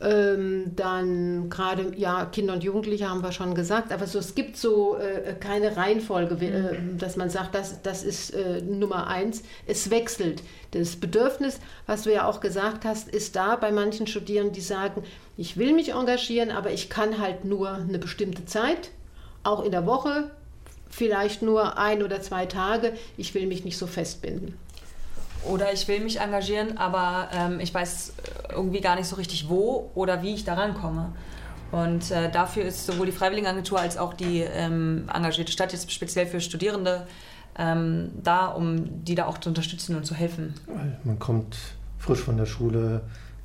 Ähm, 0.00 0.76
dann 0.76 1.50
gerade, 1.50 1.92
ja, 1.96 2.24
Kinder 2.26 2.52
und 2.52 2.62
Jugendliche 2.62 3.10
haben 3.10 3.20
wir 3.20 3.32
schon 3.32 3.56
gesagt, 3.56 3.92
aber 3.92 4.06
so, 4.06 4.20
es 4.20 4.36
gibt 4.36 4.56
so 4.56 4.96
äh, 4.96 5.34
keine 5.34 5.76
Reihenfolge, 5.76 6.36
äh, 6.46 6.78
mhm. 6.78 6.98
dass 6.98 7.16
man 7.16 7.30
sagt, 7.30 7.56
das, 7.56 7.82
das 7.82 8.04
ist 8.04 8.30
äh, 8.30 8.62
Nummer 8.62 9.08
eins. 9.08 9.42
Es 9.66 9.90
wechselt. 9.90 10.44
Das 10.70 10.94
Bedürfnis, 10.94 11.58
was 11.86 12.02
du 12.02 12.12
ja 12.12 12.28
auch 12.28 12.38
gesagt 12.38 12.84
hast, 12.84 13.08
ist 13.08 13.34
da 13.34 13.56
bei 13.56 13.72
manchen 13.72 14.06
Studierenden, 14.06 14.54
die 14.54 14.60
sagen, 14.60 15.02
ich 15.36 15.56
will 15.56 15.72
mich 15.72 15.92
engagieren, 15.94 16.52
aber 16.52 16.70
ich 16.70 16.88
kann 16.90 17.18
halt 17.18 17.44
nur 17.44 17.72
eine 17.72 17.98
bestimmte 17.98 18.44
Zeit, 18.44 18.90
auch 19.42 19.64
in 19.64 19.72
der 19.72 19.86
Woche, 19.86 20.30
vielleicht 20.90 21.42
nur 21.42 21.76
ein 21.76 22.04
oder 22.04 22.20
zwei 22.20 22.46
Tage. 22.46 22.92
Ich 23.16 23.34
will 23.34 23.46
mich 23.46 23.64
nicht 23.64 23.78
so 23.78 23.88
festbinden. 23.88 24.54
Oder 25.44 25.72
ich 25.72 25.86
will 25.88 26.00
mich 26.00 26.20
engagieren, 26.20 26.78
aber 26.78 27.28
ähm, 27.32 27.60
ich 27.60 27.72
weiß 27.72 28.12
irgendwie 28.50 28.80
gar 28.80 28.96
nicht 28.96 29.06
so 29.06 29.16
richtig 29.16 29.48
wo 29.48 29.90
oder 29.94 30.22
wie 30.22 30.34
ich 30.34 30.44
da 30.44 30.54
rankomme. 30.54 31.12
Und 31.70 32.10
äh, 32.10 32.30
dafür 32.30 32.64
ist 32.64 32.86
sowohl 32.86 33.06
die 33.06 33.12
Freiwilligenagentur 33.12 33.78
als 33.78 33.98
auch 33.98 34.14
die 34.14 34.40
ähm, 34.40 35.08
engagierte 35.12 35.52
Stadt 35.52 35.72
jetzt 35.72 35.92
speziell 35.92 36.26
für 36.26 36.40
Studierende 36.40 37.06
ähm, 37.58 38.10
da, 38.22 38.46
um 38.46 39.04
die 39.04 39.14
da 39.14 39.26
auch 39.26 39.38
zu 39.38 39.50
unterstützen 39.50 39.96
und 39.96 40.04
zu 40.04 40.14
helfen. 40.14 40.54
Man 41.04 41.18
kommt 41.18 41.56
frisch 41.98 42.20
von 42.20 42.36
der 42.36 42.46
Schule, 42.46 43.02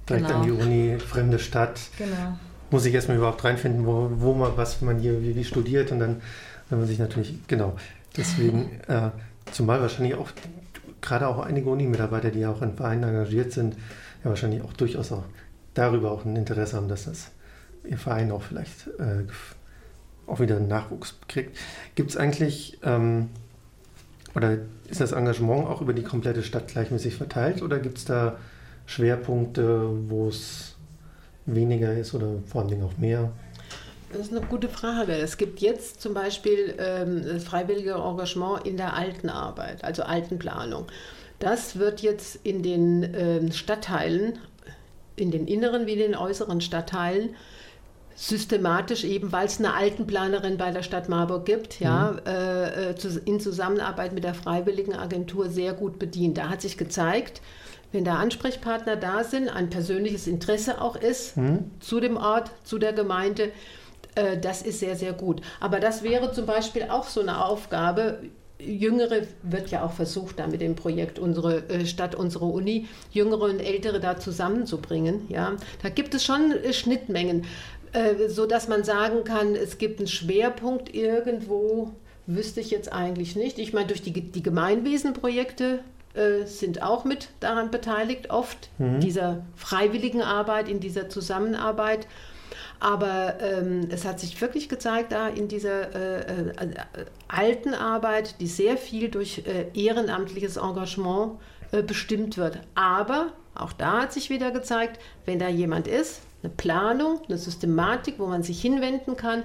direkt 0.07 0.27
genau. 0.27 0.39
an 0.39 0.45
die 0.45 0.51
Uni, 0.51 0.99
fremde 0.99 1.39
Stadt. 1.39 1.81
Genau. 1.97 2.37
Muss 2.71 2.85
ich 2.85 2.93
erstmal 2.93 3.17
überhaupt 3.17 3.43
reinfinden, 3.43 3.85
wo, 3.85 4.09
wo 4.15 4.33
man, 4.33 4.55
was 4.55 4.81
man 4.81 4.99
hier 4.99 5.21
wie, 5.21 5.35
wie 5.35 5.43
studiert 5.43 5.91
und 5.91 5.99
dann, 5.99 6.21
wenn 6.69 6.79
man 6.79 6.87
sich 6.87 6.99
natürlich, 6.99 7.35
genau. 7.47 7.75
Deswegen, 8.15 8.79
äh, 8.87 9.09
zumal 9.51 9.81
wahrscheinlich 9.81 10.15
auch 10.15 10.29
gerade 11.03 11.27
auch 11.27 11.39
einige 11.39 11.69
Uni-Mitarbeiter, 11.69 12.31
die 12.31 12.39
ja 12.39 12.51
auch 12.51 12.61
in 12.61 12.75
Vereinen 12.75 13.03
engagiert 13.03 13.51
sind, 13.51 13.75
ja 14.23 14.29
wahrscheinlich 14.29 14.63
auch 14.63 14.73
durchaus 14.73 15.11
auch 15.11 15.23
darüber 15.73 16.11
auch 16.11 16.25
ein 16.25 16.35
Interesse 16.35 16.77
haben, 16.77 16.87
dass 16.87 17.05
das 17.05 17.31
ihr 17.83 17.97
Verein 17.97 18.31
auch 18.31 18.41
vielleicht 18.41 18.87
äh, 18.99 19.25
auch 20.25 20.39
wieder 20.39 20.59
Nachwuchs 20.59 21.19
kriegt. 21.27 21.57
Gibt 21.95 22.11
es 22.11 22.17
eigentlich 22.17 22.79
ähm, 22.83 23.29
oder 24.35 24.57
ist 24.89 25.01
das 25.01 25.11
Engagement 25.11 25.67
auch 25.67 25.81
über 25.81 25.93
die 25.93 26.03
komplette 26.03 26.43
Stadt 26.43 26.69
gleichmäßig 26.69 27.15
verteilt 27.15 27.61
oder 27.61 27.79
gibt 27.79 27.97
es 27.97 28.05
da 28.05 28.37
Schwerpunkte, 28.85 29.89
wo 30.09 30.27
es 30.27 30.75
weniger 31.45 31.93
ist 31.93 32.13
oder 32.13 32.27
vor 32.47 32.61
allen 32.61 32.69
Dingen 32.69 32.83
auch 32.83 32.97
mehr? 32.97 33.31
Das 34.13 34.27
ist 34.27 34.31
eine 34.31 34.45
gute 34.45 34.69
Frage. 34.69 35.13
Es 35.13 35.37
gibt 35.37 35.59
jetzt 35.59 36.01
zum 36.01 36.13
Beispiel 36.13 36.75
ähm, 36.77 37.23
das 37.25 37.43
freiwillige 37.43 37.93
Engagement 37.93 38.65
in 38.65 38.77
der 38.77 38.93
Altenarbeit, 38.93 39.83
also 39.83 40.03
Altenplanung. 40.03 40.85
Das 41.39 41.79
wird 41.79 42.01
jetzt 42.01 42.39
in 42.43 42.61
den 42.61 43.13
ähm, 43.15 43.51
Stadtteilen, 43.51 44.37
in 45.15 45.31
den 45.31 45.47
inneren 45.47 45.87
wie 45.87 45.93
in 45.93 45.99
den 45.99 46.15
äußeren 46.15 46.61
Stadtteilen, 46.61 47.35
systematisch 48.15 49.03
eben, 49.03 49.31
weil 49.31 49.47
es 49.47 49.57
eine 49.57 49.73
Altenplanerin 49.73 50.57
bei 50.57 50.69
der 50.69 50.83
Stadt 50.83 51.09
Marburg 51.09 51.45
gibt, 51.45 51.79
ja, 51.79 52.11
mhm. 52.11 52.19
äh, 52.27 52.91
äh 52.91 53.19
in 53.25 53.39
Zusammenarbeit 53.39 54.13
mit 54.13 54.23
der 54.23 54.35
Freiwilligen 54.35 54.93
Agentur 54.93 55.49
sehr 55.49 55.73
gut 55.73 55.97
bedient. 55.97 56.37
Da 56.37 56.49
hat 56.49 56.61
sich 56.61 56.77
gezeigt, 56.77 57.41
wenn 57.91 58.05
da 58.05 58.15
Ansprechpartner 58.15 58.95
da 58.95 59.23
sind, 59.23 59.49
ein 59.49 59.71
persönliches 59.71 60.27
Interesse 60.27 60.81
auch 60.81 60.95
ist 60.95 61.35
mhm. 61.37 61.71
zu 61.79 61.99
dem 61.99 62.17
Ort, 62.17 62.51
zu 62.63 62.77
der 62.77 62.93
Gemeinde, 62.93 63.51
äh, 64.15 64.37
das 64.37 64.61
ist 64.61 64.79
sehr, 64.79 64.95
sehr 64.95 65.13
gut. 65.13 65.41
Aber 65.59 65.79
das 65.79 66.03
wäre 66.03 66.31
zum 66.31 66.45
Beispiel 66.45 66.83
auch 66.89 67.07
so 67.07 67.21
eine 67.21 67.43
Aufgabe. 67.45 68.19
Jüngere 68.59 69.23
wird 69.41 69.69
ja 69.71 69.83
auch 69.83 69.91
versucht, 69.91 70.39
da 70.39 70.47
mit 70.47 70.61
dem 70.61 70.75
Projekt 70.75 71.19
unsere 71.19 71.67
äh, 71.69 71.85
Stadt, 71.85 72.15
unsere 72.15 72.45
Uni, 72.45 72.87
Jüngere 73.11 73.43
und 73.43 73.59
Ältere 73.59 73.99
da 73.99 74.17
zusammenzubringen. 74.17 75.25
Ja, 75.29 75.53
da 75.81 75.89
gibt 75.89 76.13
es 76.13 76.23
schon 76.23 76.51
äh, 76.51 76.73
Schnittmengen, 76.73 77.45
so 78.27 78.47
dass 78.47 78.67
man 78.67 78.83
sagen 78.83 79.23
kann, 79.23 79.53
es 79.55 79.77
gibt 79.77 79.99
einen 79.99 80.07
Schwerpunkt 80.07 80.95
irgendwo. 80.95 81.91
Wüsste 82.25 82.59
ich 82.59 82.71
jetzt 82.71 82.91
eigentlich 82.91 83.35
nicht. 83.35 83.59
Ich 83.59 83.71
meine, 83.71 83.85
durch 83.85 84.01
die, 84.01 84.11
die 84.11 84.41
Gemeinwesenprojekte 84.41 85.81
sind 86.45 86.81
auch 86.81 87.05
mit 87.05 87.29
daran 87.39 87.69
beteiligt, 87.69 88.31
oft 88.31 88.71
mhm. 88.79 88.99
dieser 88.99 89.43
freiwilligen 89.55 90.23
Arbeit, 90.23 90.69
in 90.69 90.79
dieser 90.79 91.07
Zusammenarbeit. 91.07 92.07
Aber 92.79 93.39
ähm, 93.39 93.87
es 93.89 94.05
hat 94.05 94.19
sich 94.19 94.39
wirklich 94.41 94.69
gezeigt, 94.69 95.11
da 95.11 95.27
in 95.27 95.47
dieser 95.47 95.95
äh, 95.95 96.49
äh, 96.49 96.73
alten 97.27 97.73
Arbeit, 97.73 98.39
die 98.39 98.47
sehr 98.47 98.77
viel 98.77 99.09
durch 99.09 99.43
äh, 99.45 99.67
ehrenamtliches 99.73 100.57
Engagement 100.57 101.39
äh, 101.71 101.81
bestimmt 101.81 102.37
wird. 102.37 102.59
Aber 102.75 103.33
auch 103.55 103.73
da 103.73 104.01
hat 104.01 104.13
sich 104.13 104.29
wieder 104.29 104.51
gezeigt, 104.51 104.99
wenn 105.25 105.39
da 105.39 105.47
jemand 105.47 105.87
ist, 105.87 106.21
eine 106.41 106.51
Planung, 106.51 107.21
eine 107.27 107.37
Systematik, 107.37 108.15
wo 108.17 108.27
man 108.27 108.43
sich 108.43 108.61
hinwenden 108.61 109.15
kann, 109.15 109.43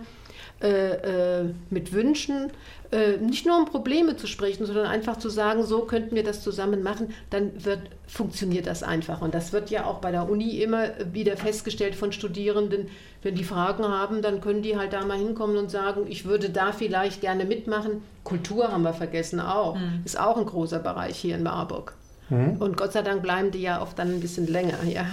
äh, 0.60 1.40
äh, 1.40 1.54
mit 1.70 1.92
Wünschen, 1.92 2.50
äh, 2.90 3.16
nicht 3.18 3.46
nur 3.46 3.56
um 3.58 3.66
Probleme 3.66 4.16
zu 4.16 4.26
sprechen, 4.26 4.66
sondern 4.66 4.86
einfach 4.86 5.16
zu 5.16 5.28
sagen, 5.28 5.64
so 5.64 5.82
könnten 5.82 6.16
wir 6.16 6.24
das 6.24 6.42
zusammen 6.42 6.82
machen, 6.82 7.14
dann 7.30 7.64
wird, 7.64 7.82
funktioniert 8.08 8.66
das 8.66 8.82
einfach. 8.82 9.20
Und 9.20 9.34
das 9.34 9.52
wird 9.52 9.70
ja 9.70 9.84
auch 9.84 9.98
bei 9.98 10.10
der 10.10 10.28
Uni 10.28 10.60
immer 10.60 10.88
wieder 11.12 11.36
festgestellt 11.36 11.94
von 11.94 12.10
Studierenden, 12.10 12.88
wenn 13.22 13.36
die 13.36 13.44
Fragen 13.44 13.84
haben, 13.84 14.20
dann 14.20 14.40
können 14.40 14.62
die 14.62 14.76
halt 14.76 14.92
da 14.92 15.04
mal 15.04 15.18
hinkommen 15.18 15.56
und 15.56 15.70
sagen, 15.70 16.06
ich 16.08 16.24
würde 16.24 16.50
da 16.50 16.72
vielleicht 16.72 17.20
gerne 17.20 17.44
mitmachen. 17.44 18.02
Kultur 18.24 18.72
haben 18.72 18.82
wir 18.82 18.94
vergessen 18.94 19.38
auch, 19.38 19.76
mhm. 19.76 20.00
ist 20.04 20.18
auch 20.18 20.36
ein 20.36 20.46
großer 20.46 20.80
Bereich 20.80 21.16
hier 21.18 21.36
in 21.36 21.44
Marburg. 21.44 21.94
Mhm. 22.30 22.56
Und 22.58 22.76
Gott 22.76 22.92
sei 22.92 23.02
Dank 23.02 23.22
bleiben 23.22 23.52
die 23.52 23.62
ja 23.62 23.80
oft 23.80 23.98
dann 23.98 24.08
ein 24.08 24.20
bisschen 24.20 24.46
länger, 24.46 24.82
ja. 24.84 25.06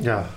Ja, 0.00 0.28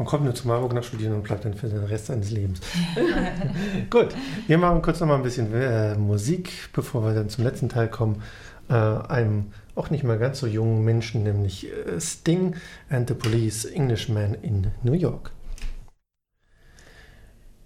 man 0.00 0.06
kommt 0.06 0.24
nur 0.24 0.34
zu 0.34 0.48
Marburg 0.48 0.72
nach 0.72 0.82
Studieren 0.82 1.12
und 1.12 1.24
bleibt 1.24 1.44
dann 1.44 1.52
für 1.52 1.68
den 1.68 1.84
Rest 1.84 2.06
seines 2.06 2.30
Lebens. 2.30 2.60
Gut, 3.90 4.14
wir 4.46 4.56
machen 4.56 4.80
kurz 4.80 4.98
noch 5.00 5.06
mal 5.06 5.16
ein 5.16 5.22
bisschen 5.22 5.52
äh, 5.52 5.94
Musik, 5.94 6.70
bevor 6.72 7.04
wir 7.04 7.12
dann 7.12 7.28
zum 7.28 7.44
letzten 7.44 7.68
Teil 7.68 7.88
kommen. 7.88 8.22
Äh, 8.70 8.72
einem 8.72 9.52
auch 9.74 9.90
nicht 9.90 10.02
mal 10.02 10.18
ganz 10.18 10.40
so 10.40 10.46
jungen 10.46 10.86
Menschen, 10.86 11.22
nämlich 11.22 11.70
äh, 11.70 12.00
Sting 12.00 12.56
and 12.88 13.08
the 13.08 13.14
Police, 13.14 13.66
Englishman 13.66 14.32
in 14.40 14.68
New 14.82 14.94
York. 14.94 15.32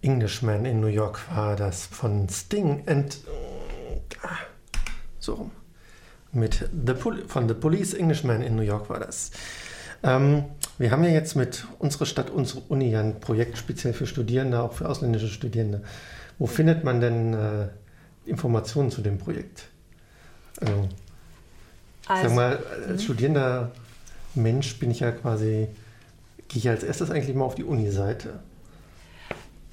Englishman 0.03 0.65
in 0.65 0.81
New 0.81 0.89
York 0.89 1.21
war 1.37 1.55
das 1.55 1.87
von 1.87 2.29
Sting 2.29 2.83
and 2.87 3.17
so 5.21 5.35
rum. 5.35 5.51
Mit 6.33 6.69
the 6.85 6.95
Pol 6.95 7.29
von 7.29 7.47
The 7.47 7.55
Police 7.55 7.95
Englishman 7.95 8.43
in 8.43 8.57
New 8.57 8.63
York 8.63 8.91
war 8.91 8.99
das. 8.99 9.31
Ähm, 10.05 10.45
wir 10.79 10.91
haben 10.91 11.03
ja 11.03 11.11
jetzt 11.11 11.35
mit 11.35 11.67
unserer 11.79 12.07
Stadt, 12.07 12.31
unsere 12.31 12.61
Uni 12.69 12.95
ein 12.95 13.21
Projekt 13.21 13.59
speziell 13.59 13.95
für 13.95 14.07
Studierende, 14.07 14.61
auch 14.61 14.75
für 14.75 14.89
ausländische 14.89 15.29
Studierende. 15.29 15.83
Wo 16.39 16.47
findet 16.47 16.85
man 16.85 17.01
denn 17.01 17.33
äh, 17.33 17.69
Informationen 18.27 18.91
zu 18.91 19.01
dem 19.01 19.19
Projekt? 19.19 19.69
Also, 20.61 20.89
also 22.07 22.29
sag 22.29 22.37
mal, 22.37 22.59
als 22.89 23.01
mhm. 23.01 23.05
studierender 23.05 23.71
Mensch 24.35 24.79
bin 24.79 24.91
ich 24.91 25.01
ja 25.01 25.11
quasi, 25.11 25.69
gehe 26.49 26.59
ich 26.59 26.69
als 26.69 26.83
erstes 26.83 27.11
eigentlich 27.11 27.35
mal 27.35 27.45
auf 27.45 27.55
die 27.55 27.65
Uni-Seite. 27.65 28.41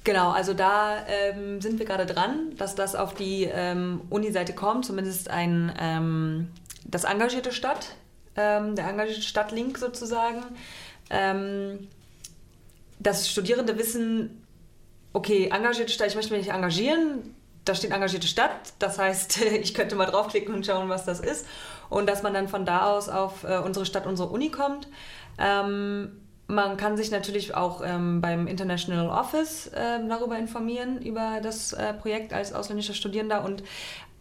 Genau, 0.04 0.30
also 0.30 0.54
da 0.54 1.06
ähm, 1.06 1.60
sind 1.60 1.78
wir 1.78 1.86
gerade 1.86 2.06
dran, 2.06 2.52
dass 2.58 2.74
das 2.74 2.94
auf 2.96 3.14
die 3.14 3.48
ähm, 3.52 4.00
Uni-Seite 4.10 4.52
kommt, 4.52 4.84
zumindest 4.84 5.30
ein 5.30 5.72
ähm, 5.78 6.48
das 6.84 7.04
engagierte 7.04 7.52
Stadt, 7.52 7.94
ähm, 8.36 8.76
der 8.76 8.88
engagierte 8.88 9.22
Stadtlink 9.22 9.78
sozusagen 9.78 10.42
ähm, 11.12 11.88
dass 12.98 13.28
Studierende 13.28 13.78
wissen, 13.78 14.44
okay, 15.12 15.50
engagierte 15.52 15.92
Stadt, 15.92 16.08
ich 16.08 16.14
möchte 16.14 16.34
mich 16.34 16.48
engagieren, 16.48 17.34
da 17.64 17.74
steht 17.74 17.92
engagierte 17.92 18.26
Stadt, 18.26 18.72
das 18.78 18.98
heißt, 18.98 19.42
ich 19.60 19.74
könnte 19.74 19.94
mal 19.94 20.06
draufklicken 20.06 20.54
und 20.54 20.66
schauen, 20.66 20.88
was 20.88 21.04
das 21.04 21.20
ist. 21.20 21.46
Und 21.90 22.08
dass 22.08 22.22
man 22.22 22.32
dann 22.32 22.48
von 22.48 22.64
da 22.64 22.90
aus 22.90 23.10
auf 23.10 23.44
äh, 23.44 23.58
unsere 23.58 23.84
Stadt, 23.84 24.06
unsere 24.06 24.30
Uni 24.30 24.50
kommt. 24.50 24.88
Ähm, 25.38 26.12
man 26.46 26.76
kann 26.76 26.96
sich 26.96 27.10
natürlich 27.10 27.54
auch 27.54 27.82
ähm, 27.84 28.20
beim 28.20 28.46
International 28.46 29.08
Office 29.08 29.68
äh, 29.68 29.98
darüber 30.08 30.38
informieren, 30.38 31.00
über 31.02 31.40
das 31.42 31.72
äh, 31.72 31.92
Projekt 31.94 32.32
als 32.32 32.52
ausländischer 32.54 32.94
Studierender. 32.94 33.44
Und 33.44 33.62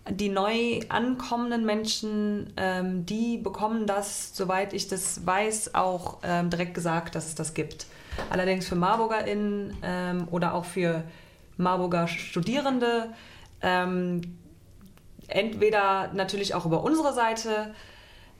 die 0.10 0.30
neu 0.30 0.80
ankommenden 0.90 1.66
Menschen, 1.66 2.54
ähm, 2.58 3.06
die 3.06 3.38
bekommen 3.38 3.86
das, 3.86 4.36
soweit 4.36 4.74
ich 4.74 4.88
das 4.88 5.26
weiß, 5.26 5.76
auch 5.76 6.18
ähm, 6.24 6.50
direkt 6.50 6.74
gesagt, 6.74 7.16
dass 7.16 7.28
es 7.28 7.36
das 7.36 7.54
gibt. 7.54 7.86
Allerdings 8.30 8.68
für 8.68 8.76
MarburgerInnen 8.76 9.78
ähm, 9.84 10.28
oder 10.32 10.54
auch 10.54 10.66
für 10.66 11.04
Marburger 11.58 12.08
Studierende 12.08 13.10
ähm, 13.62 14.22
entweder 15.28 16.12
natürlich 16.14 16.56
auch 16.56 16.66
über 16.66 16.84
unsere 16.84 17.14
Seite, 17.14 17.74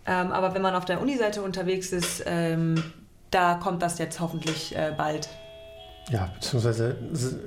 ähm, 0.06 0.32
aber 0.32 0.54
wenn 0.54 0.62
man 0.62 0.76
auf 0.76 0.86
der 0.86 1.02
Uni-Seite 1.02 1.41
unterwegs 1.41 1.91
ist, 1.91 2.24
ähm, 2.26 2.84
da 3.30 3.56
kommt 3.56 3.82
das 3.82 4.00
jetzt 4.00 4.19
hoffentlich 4.19 4.76
äh, 4.76 4.93
bald. 4.97 5.30
Ja, 6.09 6.31
beziehungsweise 6.33 6.97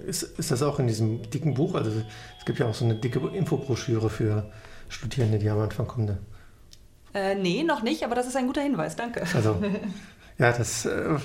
ist, 0.07 0.23
ist 0.23 0.51
das 0.51 0.63
auch 0.63 0.79
in 0.79 0.87
diesem 0.87 1.29
dicken 1.31 1.55
Buch, 1.55 1.75
also 1.75 1.91
es 2.39 2.45
gibt 2.45 2.59
ja 2.59 2.67
auch 2.67 2.75
so 2.75 2.85
eine 2.85 2.95
dicke 2.95 3.19
Infobroschüre 3.19 4.09
für 4.09 4.51
Studierende, 4.89 5.39
die 5.39 5.51
am 5.51 5.61
Anfang 5.61 5.87
kommen. 5.87 6.07
Ne? 6.07 6.19
Äh, 7.15 7.35
nee, 7.35 7.63
noch 7.63 7.83
nicht, 7.83 8.05
aber 8.05 8.15
das 8.15 8.27
ist 8.27 8.37
ein 8.37 8.47
guter 8.47 8.63
Hinweis, 8.63 8.97
danke. 8.97 9.25
Also, 9.35 9.57
ja, 10.39 10.53
das, 10.53 10.87
äh, 10.87 11.17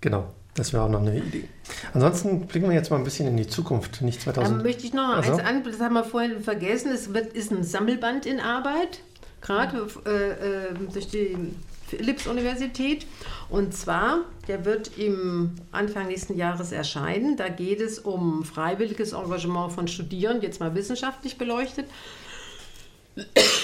genau, 0.00 0.32
das 0.54 0.72
wäre 0.72 0.84
auch 0.84 0.88
noch 0.88 1.00
eine 1.00 1.16
Idee. 1.16 1.48
Ansonsten 1.92 2.46
blicken 2.46 2.68
wir 2.68 2.74
jetzt 2.74 2.90
mal 2.90 2.96
ein 2.96 3.04
bisschen 3.04 3.26
in 3.28 3.36
die 3.36 3.46
Zukunft, 3.46 4.02
nicht 4.02 4.20
2000. 4.20 4.56
Dann 4.56 4.62
möchte 4.62 4.86
ich 4.86 4.94
noch 4.94 5.16
also? 5.16 5.32
eins 5.32 5.44
an, 5.44 5.64
das 5.64 5.80
haben 5.80 5.94
wir 5.94 6.04
vorhin 6.04 6.40
vergessen, 6.40 6.92
es 6.92 7.12
wird, 7.12 7.32
ist 7.32 7.50
ein 7.50 7.64
Sammelband 7.64 8.26
in 8.26 8.40
Arbeit, 8.40 9.00
gerade 9.40 9.86
äh, 10.06 10.70
äh, 10.70 10.74
durch 10.92 11.08
die 11.08 11.36
Philipps-Universität. 11.96 13.06
Und 13.48 13.74
zwar, 13.74 14.20
der 14.48 14.64
wird 14.64 14.98
im 14.98 15.52
Anfang 15.72 16.08
nächsten 16.08 16.36
Jahres 16.36 16.72
erscheinen. 16.72 17.36
Da 17.36 17.48
geht 17.48 17.80
es 17.80 17.98
um 17.98 18.44
freiwilliges 18.44 19.12
Engagement 19.12 19.72
von 19.72 19.88
Studierenden, 19.88 20.42
jetzt 20.42 20.60
mal 20.60 20.74
wissenschaftlich 20.74 21.38
beleuchtet. 21.38 21.86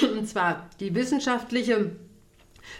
Und 0.02 0.28
zwar 0.28 0.68
die 0.78 0.94
wissenschaftliche 0.94 1.90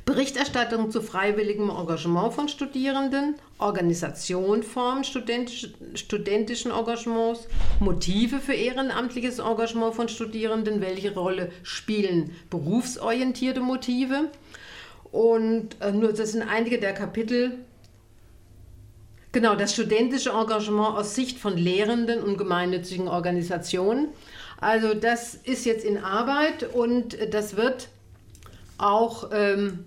Berichterstattung 0.05 0.91
zu 0.91 1.03
freiwilligem 1.03 1.69
Engagement 1.69 2.33
von 2.33 2.49
Studierenden, 2.49 3.35
Organisationformen 3.59 5.05
studentisch, 5.05 5.69
studentischen 5.95 6.71
Engagements, 6.71 7.49
Motive 7.81 8.39
für 8.39 8.55
ehrenamtliches 8.55 9.41
Engagement 9.41 9.95
von 9.95 10.09
Studierenden, 10.09 10.81
welche 10.81 11.15
Rolle 11.15 11.51
spielen 11.63 12.31
berufsorientierte 12.51 13.61
Motive, 13.61 14.31
und 15.13 15.77
äh, 15.81 15.93
nur 15.93 16.13
das 16.13 16.33
sind 16.33 16.43
einige 16.43 16.79
der 16.79 16.95
Kapitel. 16.95 17.53
Genau, 19.33 19.55
das 19.55 19.75
studentische 19.75 20.31
Engagement 20.31 20.97
aus 20.97 21.15
Sicht 21.15 21.39
von 21.39 21.57
Lehrenden 21.57 22.23
und 22.23 22.37
gemeinnützigen 22.37 23.07
Organisationen. 23.07 24.09
Also 24.61 24.95
das 24.95 25.35
ist 25.35 25.65
jetzt 25.65 25.85
in 25.85 25.99
Arbeit 25.99 26.75
und 26.75 27.17
das 27.33 27.57
wird 27.57 27.89
auch 28.77 29.31
ähm, 29.33 29.85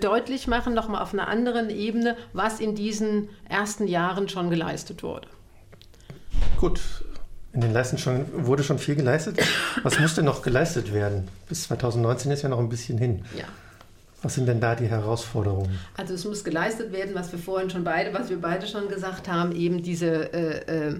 deutlich 0.00 0.46
machen, 0.46 0.72
nochmal 0.74 1.02
auf 1.02 1.12
einer 1.12 1.28
anderen 1.28 1.70
Ebene, 1.70 2.16
was 2.32 2.60
in 2.60 2.74
diesen 2.74 3.28
ersten 3.48 3.86
Jahren 3.86 4.28
schon 4.28 4.48
geleistet 4.48 5.02
wurde. 5.02 5.28
Gut, 6.58 6.80
in 7.52 7.60
den 7.60 7.72
Leisten 7.72 7.98
schon, 7.98 8.46
wurde 8.46 8.62
schon 8.62 8.78
viel 8.78 8.94
geleistet. 8.94 9.38
Was 9.82 9.98
musste 9.98 10.22
noch 10.22 10.42
geleistet 10.42 10.92
werden? 10.92 11.28
Bis 11.48 11.64
2019 11.64 12.30
ist 12.30 12.42
ja 12.42 12.48
noch 12.48 12.58
ein 12.58 12.68
bisschen 12.68 12.98
hin. 12.98 13.24
Ja. 13.36 13.44
Was 14.22 14.34
sind 14.34 14.46
denn 14.46 14.60
da 14.60 14.74
die 14.74 14.86
Herausforderungen? 14.86 15.78
Also 15.96 16.14
es 16.14 16.24
muss 16.24 16.42
geleistet 16.42 16.92
werden, 16.92 17.14
was 17.14 17.30
wir 17.30 17.38
vorhin 17.38 17.70
schon 17.70 17.84
beide, 17.84 18.12
was 18.12 18.30
wir 18.30 18.40
beide 18.40 18.66
schon 18.66 18.88
gesagt 18.88 19.28
haben, 19.28 19.52
eben 19.52 19.82
diese 19.82 20.32
äh, 20.32 20.94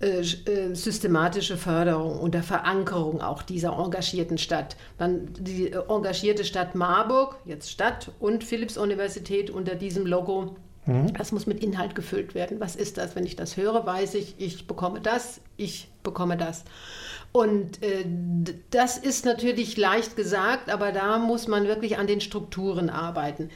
äh, 0.00 0.20
äh, 0.20 0.74
systematische 0.74 1.56
Förderung 1.56 2.18
und 2.18 2.34
der 2.34 2.42
Verankerung 2.42 3.20
auch 3.20 3.42
dieser 3.42 3.78
engagierten 3.78 4.38
Stadt. 4.38 4.76
Man, 4.98 5.28
die 5.38 5.72
engagierte 5.72 6.44
Stadt 6.44 6.74
Marburg, 6.74 7.36
jetzt 7.44 7.70
Stadt 7.70 8.10
und 8.18 8.42
Philipps-Universität 8.42 9.50
unter 9.50 9.76
diesem 9.76 10.06
Logo 10.06 10.56
das 11.16 11.30
muss 11.30 11.46
mit 11.46 11.62
Inhalt 11.62 11.94
gefüllt 11.94 12.34
werden. 12.34 12.58
Was 12.58 12.74
ist 12.74 12.98
das? 12.98 13.14
Wenn 13.14 13.24
ich 13.24 13.36
das 13.36 13.56
höre, 13.56 13.86
weiß 13.86 14.14
ich, 14.14 14.34
ich 14.38 14.66
bekomme 14.66 15.00
das, 15.00 15.40
ich 15.56 15.88
bekomme 16.02 16.36
das. 16.36 16.64
Und 17.32 17.80
äh, 17.80 18.04
das 18.70 18.98
ist 18.98 19.24
natürlich 19.24 19.76
leicht 19.76 20.16
gesagt, 20.16 20.68
aber 20.68 20.90
da 20.90 21.18
muss 21.18 21.46
man 21.46 21.68
wirklich 21.68 21.96
an 21.96 22.08
den 22.08 22.20
Strukturen 22.20 22.90
arbeiten. 22.90 23.50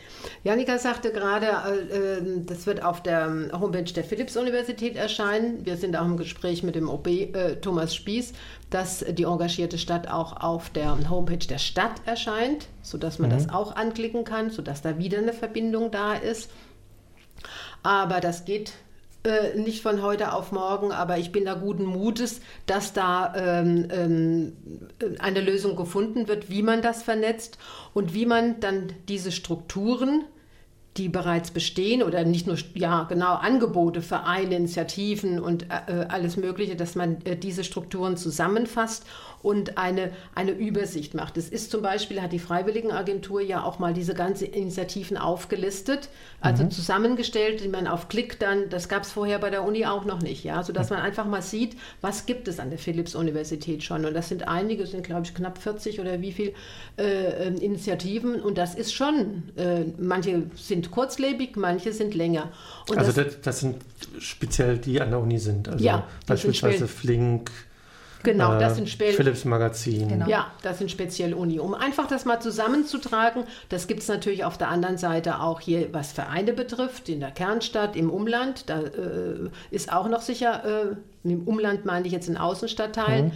Janika 0.45 0.79
sagte 0.79 1.11
gerade, 1.11 1.47
äh, 1.47 2.19
äh 2.19 2.45
das 2.47 2.67
wird 2.67 2.85
auf 2.85 3.03
der 3.03 3.51
Homepage 3.53 3.93
der 3.93 4.05
Philipps-Universität 4.05 4.95
erscheinen. 4.95 5.67
Wir 5.67 5.77
sind 5.77 5.97
auch 5.97 6.05
im 6.05 6.17
Gespräch 6.17 6.63
mit 6.63 6.77
dem 6.77 6.89
OB 6.89 7.09
äh, 7.09 7.57
Thomas 7.57 7.97
Spieß, 7.97 8.33
dass 8.71 9.05
die 9.09 9.25
engagierte 9.25 9.79
Stadt 9.79 10.07
auch 10.07 10.41
auf 10.41 10.71
der 10.71 10.97
Homepage 11.11 11.45
der 11.49 11.59
Stadt 11.59 12.01
erscheint, 12.07 12.69
sodass 12.83 13.19
man 13.19 13.31
mhm. 13.31 13.35
das 13.35 13.49
auch 13.49 13.75
anklicken 13.75 14.23
kann, 14.23 14.51
sodass 14.51 14.83
da 14.83 14.99
wieder 14.99 15.19
eine 15.19 15.33
Verbindung 15.33 15.91
da 15.91 16.15
ist. 16.15 16.49
Aber 17.83 18.21
das 18.21 18.45
geht 18.45 18.73
äh, 19.25 19.59
nicht 19.59 19.83
von 19.83 20.03
heute 20.03 20.35
auf 20.35 20.53
morgen, 20.53 20.93
aber 20.93 21.17
ich 21.17 21.33
bin 21.33 21.47
da 21.47 21.55
guten 21.55 21.85
Mutes, 21.85 22.43
dass 22.67 22.93
da 22.93 23.35
ähm, 23.35 23.89
ähm, 23.91 24.53
eine 25.19 25.41
Lösung 25.41 25.77
gefunden 25.77 26.29
wird, 26.29 26.51
wie 26.51 26.63
man 26.63 26.83
das 26.83 27.03
vernetzt 27.03 27.59
und 27.95 28.13
wie 28.13 28.27
man 28.27 28.61
dann 28.61 28.93
diese 29.09 29.33
Strukturen, 29.33 30.25
die 30.99 31.09
bereits 31.09 31.51
bestehen 31.51 32.03
oder 32.03 32.25
nicht 32.25 32.47
nur, 32.47 32.57
ja, 32.75 33.05
genau, 33.05 33.35
Angebote, 33.35 34.03
Vereine, 34.03 34.57
Initiativen 34.57 35.41
und 35.41 35.71
äh, 35.71 36.07
alles 36.09 36.37
Mögliche, 36.37 36.77
dass 36.77 36.95
man 36.95 37.23
äh, 37.25 37.37
diese 37.37 37.65
Strukturen 37.65 38.17
zusammenfasst 38.17 39.05
und 39.45 39.77
eine, 39.77 40.11
eine 40.35 40.53
Übersicht 40.53 41.13
macht. 41.13 41.37
Es 41.37 41.51
ist 41.51 41.71
zum 41.71 41.83
Beispiel, 41.83 42.23
hat 42.23 42.33
die 42.33 42.39
Freiwilligenagentur 42.39 43.43
ja 43.43 43.63
auch 43.63 43.79
mal 43.79 43.93
diese 43.93 44.15
ganzen 44.15 44.47
Initiativen 44.47 45.19
aufgelistet, 45.19 46.09
also 46.41 46.65
mhm. 46.65 46.71
zusammengestellt, 46.71 47.63
die 47.63 47.69
man 47.69 47.87
auf 47.87 48.09
Klick 48.09 48.39
dann, 48.41 48.71
das 48.71 48.89
gab 48.89 49.03
es 49.03 49.13
vorher 49.13 49.39
bei 49.39 49.51
der 49.51 49.63
Uni 49.63 49.85
auch 49.85 50.07
noch 50.07 50.23
nicht, 50.23 50.45
ja, 50.45 50.63
sodass 50.63 50.89
man 50.89 51.01
einfach 51.01 51.27
mal 51.27 51.43
sieht, 51.43 51.77
was 52.01 52.25
gibt 52.25 52.49
es 52.49 52.59
an 52.59 52.71
der 52.71 52.79
Philipps-Universität 52.79 53.85
schon. 53.85 54.07
Und 54.07 54.15
das 54.15 54.31
sind 54.31 54.49
einige, 54.49 54.87
sind 54.87 55.05
glaube 55.05 55.27
ich 55.27 55.35
knapp 55.35 55.59
40 55.59 56.01
oder 56.01 56.23
wie 56.23 56.33
viel 56.33 56.55
äh, 56.97 57.47
ähm, 57.47 57.57
Initiativen 57.57 58.41
und 58.41 58.57
das 58.57 58.75
ist 58.75 58.95
schon, 58.95 59.43
äh, 59.57 59.85
manche 59.99 60.45
sind 60.57 60.91
kurzlebig, 60.91 61.57
manche 61.57 61.93
sind 61.93 62.15
länger. 62.15 62.51
Und 62.89 62.97
also 62.97 63.13
das, 63.13 63.43
das, 63.43 63.61
sind 63.61 63.77
speziell 64.19 64.79
die 64.79 65.03
an 65.03 65.11
der 65.11 65.21
Uni 65.21 65.39
sind, 65.39 65.69
also 65.69 65.85
ja, 65.85 66.09
beispielsweise 66.27 66.89
Flink, 66.89 67.51
Genau, 68.25 68.59
das 68.59 68.73
äh, 68.73 68.77
sind 68.77 68.89
speziell. 68.89 69.15
Philips 69.15 69.45
Magazin. 69.45 70.09
Genau. 70.09 70.27
Ja, 70.27 70.51
das 70.63 70.79
sind 70.79 70.91
speziell 70.91 71.35
Uni. 71.35 71.61
Um 71.61 71.75
einfach 71.75 72.09
das 72.09 72.25
mal 72.25 72.41
zusammenzutragen, 72.41 73.45
das 73.69 73.87
gibt 73.87 74.01
es 74.01 74.09
natürlich 74.09 74.45
auf 74.45 74.59
der 74.59 74.69
anderen 74.69 74.99
Seite 74.99 75.41
auch 75.41 75.61
hier, 75.61 75.93
was 75.93 76.13
Vereine 76.13 76.53
betrifft, 76.53 77.09
in 77.09 77.21
der 77.21 77.31
Kernstadt, 77.31 77.95
im 77.95 78.11
Umland. 78.11 78.69
Da 78.69 78.81
äh, 78.81 79.51
ist 79.71 79.93
auch 79.93 80.09
noch 80.09 80.23
sicher, 80.23 80.65
äh, 80.65 81.29
im 81.29 81.47
Umland 81.47 81.85
meine 81.85 82.07
ich 82.07 82.13
jetzt 82.13 82.29
in 82.29 82.37
Außenstadtteilen. 82.37 83.27
Mhm. 83.27 83.33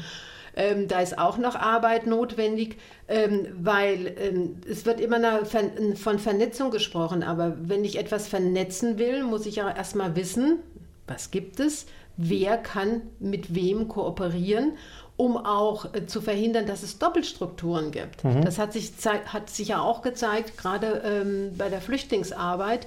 Ähm, 0.57 0.88
da 0.88 1.01
ist 1.01 1.18
auch 1.18 1.38
noch 1.38 1.55
Arbeit 1.55 2.09
notwendig, 2.09 2.79
ähm, 3.07 3.46
weil 3.61 4.16
ähm, 4.18 4.57
es 4.68 4.87
wird 4.87 4.98
immer 5.01 5.44
von 5.44 6.18
Vernetzung 6.18 6.72
gesprochen, 6.72 7.22
aber 7.22 7.57
wenn 7.61 7.85
ich 7.85 7.96
etwas 7.96 8.27
vernetzen 8.27 8.98
will, 8.98 9.22
muss 9.22 9.46
ich 9.46 9.57
ja 9.57 9.70
erstmal 9.70 10.16
wissen, 10.16 10.59
was 11.07 11.31
gibt 11.31 11.61
es, 11.61 11.87
wer 12.19 12.59
kann 12.59 13.03
mit 13.21 13.55
wem 13.55 13.89
kooperieren, 13.89 14.73
um 15.17 15.37
auch 15.37 15.95
äh, 15.95 16.07
zu 16.07 16.21
verhindern, 16.21 16.67
dass 16.67 16.83
es 16.83 16.99
Doppelstrukturen 16.99 17.91
gibt. 17.91 18.25
Mhm. 18.25 18.45
Das 18.45 18.59
hat 18.59 18.73
sich, 18.75 18.93
hat 19.05 19.49
sich 19.49 19.69
ja 19.69 19.81
auch 19.81 20.03
gezeigt, 20.03 20.59
gerade 20.59 21.03
ähm, 21.05 21.53
bei 21.57 21.71
der 21.71 21.81
Flüchtlingsarbeit. 21.81 22.87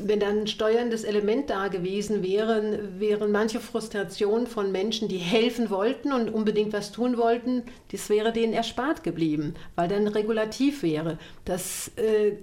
Wenn 0.00 0.20
dann 0.20 0.42
ein 0.42 0.46
steuerndes 0.46 1.02
Element 1.02 1.50
da 1.50 1.66
gewesen 1.66 2.22
wäre, 2.22 2.78
wären 2.98 3.32
manche 3.32 3.58
Frustrationen 3.58 4.46
von 4.46 4.70
Menschen, 4.70 5.08
die 5.08 5.18
helfen 5.18 5.70
wollten 5.70 6.12
und 6.12 6.32
unbedingt 6.32 6.72
was 6.72 6.92
tun 6.92 7.16
wollten, 7.18 7.64
das 7.90 8.08
wäre 8.08 8.32
denen 8.32 8.52
erspart 8.52 9.02
geblieben, 9.02 9.54
weil 9.74 9.88
dann 9.88 10.06
regulativ 10.06 10.82
wäre. 10.84 11.18
Das 11.44 11.90
äh, 11.96 12.28
äh 12.28 12.34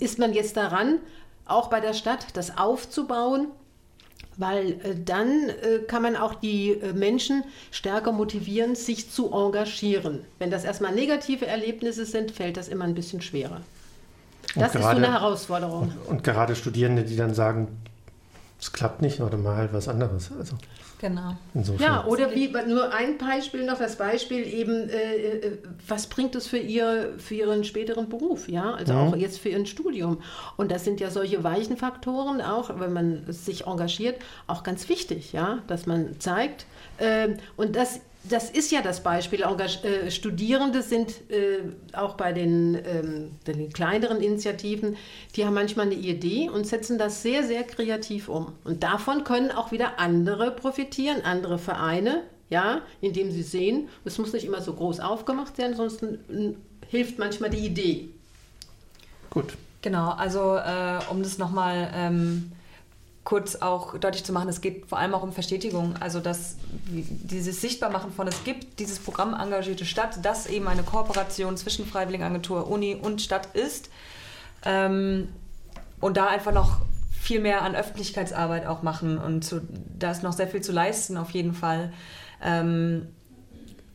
ist 0.00 0.18
man 0.18 0.32
jetzt 0.32 0.56
daran, 0.56 0.98
auch 1.46 1.68
bei 1.68 1.80
der 1.80 1.92
Stadt, 1.92 2.26
das 2.34 2.58
aufzubauen 2.58 3.48
weil 4.36 4.72
äh, 4.72 4.94
dann 5.04 5.48
äh, 5.48 5.78
kann 5.86 6.02
man 6.02 6.16
auch 6.16 6.34
die 6.34 6.70
äh, 6.70 6.92
Menschen 6.92 7.44
stärker 7.70 8.12
motivieren, 8.12 8.74
sich 8.74 9.10
zu 9.10 9.32
engagieren. 9.32 10.24
Wenn 10.38 10.50
das 10.50 10.64
erstmal 10.64 10.94
negative 10.94 11.46
Erlebnisse 11.46 12.04
sind, 12.04 12.30
fällt 12.30 12.56
das 12.56 12.68
immer 12.68 12.84
ein 12.84 12.94
bisschen 12.94 13.22
schwerer. 13.22 13.60
Das 14.54 14.72
gerade, 14.72 14.78
ist 14.78 14.84
so 14.84 14.96
eine 14.96 15.12
Herausforderung. 15.12 15.92
Und, 16.06 16.08
und, 16.08 16.24
gerade 16.24 16.56
Studierende, 16.56 17.04
die 17.04 17.16
dann 17.16 17.34
sagen, 17.34 17.68
es 18.60 18.72
klappt 18.72 19.02
nicht 19.02 19.20
oder 19.20 19.38
mal 19.38 19.56
halt 19.56 19.72
was 19.72 19.88
anderes. 19.88 20.30
Also. 20.38 20.56
Genau. 21.02 21.36
Insofern. 21.52 21.82
Ja, 21.84 22.04
oder 22.06 22.32
wie 22.32 22.46
nur 22.68 22.94
ein 22.94 23.18
Beispiel 23.18 23.64
noch, 23.64 23.76
das 23.76 23.96
Beispiel 23.96 24.46
eben, 24.46 24.88
äh, 24.88 25.14
äh, 25.16 25.58
was 25.88 26.06
bringt 26.06 26.36
es 26.36 26.46
für, 26.46 26.58
ihr, 26.58 27.14
für 27.18 27.34
Ihren 27.34 27.64
späteren 27.64 28.08
Beruf, 28.08 28.48
ja, 28.48 28.74
also 28.74 28.92
mhm. 28.92 28.98
auch 29.00 29.16
jetzt 29.16 29.40
für 29.40 29.48
Ihr 29.48 29.66
Studium. 29.66 30.22
Und 30.56 30.70
das 30.70 30.84
sind 30.84 31.00
ja 31.00 31.10
solche 31.10 31.42
weichen 31.42 31.76
Faktoren 31.76 32.40
auch, 32.40 32.78
wenn 32.78 32.92
man 32.92 33.24
sich 33.26 33.66
engagiert, 33.66 34.22
auch 34.46 34.62
ganz 34.62 34.88
wichtig, 34.88 35.32
ja, 35.32 35.58
dass 35.66 35.86
man 35.86 36.20
zeigt. 36.20 36.66
Äh, 36.98 37.30
und 37.56 37.74
das 37.74 38.00
das 38.24 38.50
ist 38.50 38.70
ja 38.70 38.82
das 38.82 39.02
Beispiel. 39.02 39.42
Äh, 39.42 40.10
Studierende 40.10 40.82
sind 40.82 41.30
äh, 41.30 41.60
auch 41.92 42.14
bei 42.14 42.32
den, 42.32 42.74
ähm, 42.86 43.30
den, 43.46 43.72
kleineren 43.72 44.20
Initiativen, 44.20 44.96
die 45.34 45.44
haben 45.44 45.54
manchmal 45.54 45.86
eine 45.86 45.94
Idee 45.94 46.48
und 46.48 46.66
setzen 46.66 46.98
das 46.98 47.22
sehr, 47.22 47.42
sehr 47.42 47.64
kreativ 47.64 48.28
um. 48.28 48.52
Und 48.64 48.82
davon 48.82 49.24
können 49.24 49.50
auch 49.50 49.72
wieder 49.72 49.98
andere 49.98 50.50
profitieren, 50.50 51.22
andere 51.24 51.58
Vereine, 51.58 52.22
ja, 52.50 52.82
indem 53.00 53.30
sie 53.30 53.42
sehen, 53.42 53.88
es 54.04 54.18
muss 54.18 54.32
nicht 54.32 54.44
immer 54.44 54.60
so 54.60 54.74
groß 54.74 55.00
aufgemacht 55.00 55.56
sein, 55.56 55.74
sonst 55.74 56.04
hilft 56.88 57.18
manchmal 57.18 57.50
die 57.50 57.66
Idee. 57.66 58.08
Gut. 59.30 59.54
Genau, 59.80 60.10
also 60.10 60.56
äh, 60.56 61.00
um 61.10 61.24
das 61.24 61.38
nochmal 61.38 61.90
ähm, 61.92 62.52
kurz 63.24 63.56
auch 63.56 63.96
deutlich 63.98 64.24
zu 64.24 64.32
machen, 64.32 64.48
es 64.48 64.60
geht 64.60 64.86
vor 64.86 64.98
allem 64.98 65.14
auch 65.14 65.22
um 65.22 65.32
Verstetigung, 65.32 65.94
also 66.00 66.18
dass 66.18 66.56
dieses 66.88 67.60
Sichtbarmachen 67.60 68.12
von 68.12 68.26
es 68.26 68.42
gibt 68.42 68.80
dieses 68.80 68.98
Programm 68.98 69.34
Engagierte 69.34 69.84
Stadt, 69.84 70.18
das 70.22 70.46
eben 70.46 70.66
eine 70.66 70.82
Kooperation 70.82 71.56
zwischen 71.56 71.86
Freiwilligenagentur, 71.86 72.68
Uni 72.68 72.96
und 73.00 73.22
Stadt 73.22 73.54
ist 73.54 73.90
ähm, 74.64 75.28
und 76.00 76.16
da 76.16 76.26
einfach 76.26 76.52
noch 76.52 76.80
viel 77.12 77.40
mehr 77.40 77.62
an 77.62 77.76
Öffentlichkeitsarbeit 77.76 78.66
auch 78.66 78.82
machen 78.82 79.18
und 79.18 79.44
zu, 79.44 79.60
da 79.96 80.10
ist 80.10 80.24
noch 80.24 80.32
sehr 80.32 80.48
viel 80.48 80.60
zu 80.60 80.72
leisten 80.72 81.16
auf 81.16 81.30
jeden 81.30 81.54
Fall, 81.54 81.92
ähm, 82.42 83.06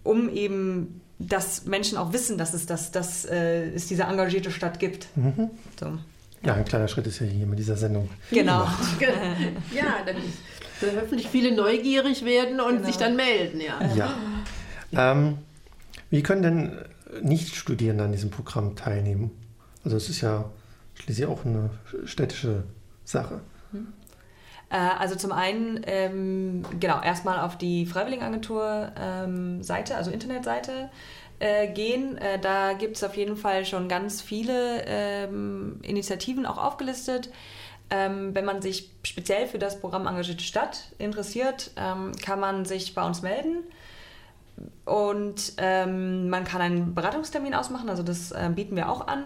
um 0.03 0.29
eben 0.29 1.01
dass 1.19 1.65
Menschen 1.65 1.97
auch 1.97 2.13
wissen, 2.13 2.37
dass 2.37 2.53
es, 2.53 2.65
das, 2.65 2.91
dass, 2.91 3.25
äh, 3.25 3.71
es 3.71 3.87
diese 3.87 4.03
engagierte 4.03 4.51
Stadt 4.51 4.79
gibt. 4.79 5.07
Mhm. 5.17 5.49
So. 5.79 5.97
Ja, 6.43 6.54
ein 6.54 6.65
kleiner 6.65 6.88
Schritt 6.88 7.08
ist 7.08 7.19
ja 7.19 7.26
hier 7.26 7.45
mit 7.45 7.60
dieser 7.60 7.76
Sendung. 7.76 8.10
Genau. 8.32 8.63
ja, 9.73 9.97
dann, 10.06 10.15
dann 10.82 11.02
hoffentlich 11.02 11.28
viele 11.28 11.56
neugierig 11.56 12.23
werden 12.23 12.60
und 12.60 12.76
genau. 12.76 12.86
sich 12.86 12.97
dann 12.97 13.15
melden. 13.15 13.60
Ja. 13.60 13.80
ja. 13.95 15.12
Ähm, 15.12 15.39
wie 16.10 16.23
können 16.23 16.41
denn 16.41 16.78
Nicht-Studierende 17.21 18.04
an 18.04 18.12
diesem 18.12 18.30
Programm 18.30 18.76
teilnehmen? 18.76 19.32
Also 19.84 19.97
es 19.97 20.10
ist 20.10 20.21
ja 20.21 20.45
schließlich 20.95 21.26
auch 21.26 21.45
eine 21.45 21.69
städtische 22.06 22.63
Sache. 23.04 23.41
Hm. 23.71 23.88
Äh, 24.69 24.78
also 24.78 25.15
zum 25.15 25.32
einen, 25.32 25.82
ähm, 25.86 26.65
genau, 26.80 27.02
erstmal 27.02 27.39
auf 27.39 27.58
die 27.58 27.86
Freiwilligenagentur-Seite, 27.86 29.93
ähm, 29.93 29.97
also 29.97 30.12
Internetseite 30.12 30.89
äh, 31.39 31.67
gehen. 31.67 32.17
Äh, 32.17 32.39
da 32.39 32.73
gibt 32.73 32.97
es 32.97 33.04
auf 33.04 33.15
jeden 33.15 33.36
Fall 33.36 33.65
schon 33.65 33.88
ganz 33.88 34.21
viele 34.21 34.84
ähm, 34.86 35.80
Initiativen 35.84 36.45
auch 36.45 36.58
aufgelistet. 36.58 37.30
Ähm, 37.89 38.36
wenn 38.36 38.43
man 38.43 38.62
sich 38.62 38.91
speziell 39.04 39.47
für 39.47 39.60
das 39.60 39.80
Programm 39.80 40.08
Engagierte 40.08 40.43
Stadt 40.43 40.91
interessiert, 40.97 41.71
ähm, 41.78 42.12
kann 42.23 42.39
man 42.39 42.65
sich 42.65 42.93
bei 42.93 43.06
uns 43.06 43.22
melden. 43.22 43.64
Und 44.86 45.53
ähm, 45.57 46.30
man 46.30 46.43
kann 46.43 46.61
einen 46.61 46.95
Beratungstermin 46.95 47.53
ausmachen, 47.53 47.89
also 47.89 48.03
das 48.03 48.32
äh, 48.32 48.49
bieten 48.53 48.76
wir 48.76 48.89
auch 48.89 49.07
an. 49.07 49.26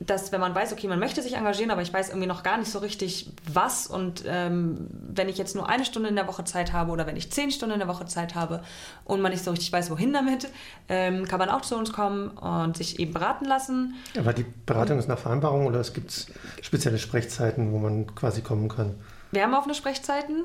Dass 0.00 0.32
wenn 0.32 0.40
man 0.40 0.54
weiß, 0.54 0.72
okay, 0.72 0.88
man 0.88 0.98
möchte 0.98 1.22
sich 1.22 1.34
engagieren, 1.34 1.70
aber 1.70 1.80
ich 1.82 1.92
weiß 1.92 2.08
irgendwie 2.10 2.26
noch 2.26 2.42
gar 2.42 2.58
nicht 2.58 2.70
so 2.70 2.80
richtig, 2.80 3.30
was. 3.50 3.86
Und 3.86 4.24
ähm, 4.26 4.88
wenn 4.90 5.28
ich 5.28 5.38
jetzt 5.38 5.54
nur 5.54 5.68
eine 5.68 5.84
Stunde 5.84 6.08
in 6.08 6.16
der 6.16 6.26
Woche 6.26 6.44
Zeit 6.44 6.72
habe 6.72 6.90
oder 6.90 7.06
wenn 7.06 7.16
ich 7.16 7.30
zehn 7.30 7.50
Stunden 7.50 7.74
in 7.74 7.78
der 7.78 7.88
Woche 7.88 8.04
Zeit 8.06 8.34
habe 8.34 8.62
und 9.04 9.20
man 9.20 9.32
nicht 9.32 9.44
so 9.44 9.50
richtig 9.52 9.72
weiß, 9.72 9.90
wohin 9.90 10.12
damit, 10.12 10.48
ähm, 10.88 11.26
kann 11.26 11.38
man 11.38 11.48
auch 11.48 11.62
zu 11.62 11.76
uns 11.76 11.92
kommen 11.92 12.28
und 12.30 12.76
sich 12.76 12.98
eben 12.98 13.12
beraten 13.12 13.44
lassen. 13.44 13.94
Aber 14.18 14.32
die 14.32 14.44
Beratung 14.66 14.98
ist 14.98 15.08
nach 15.08 15.18
Vereinbarung 15.18 15.66
oder 15.66 15.80
es 15.80 15.92
gibt 15.92 16.26
spezielle 16.60 16.98
Sprechzeiten, 16.98 17.72
wo 17.72 17.78
man 17.78 18.14
quasi 18.14 18.42
kommen 18.42 18.68
kann? 18.68 18.94
Wir 19.30 19.42
haben 19.44 19.54
offene 19.54 19.74
Sprechzeiten. 19.74 20.44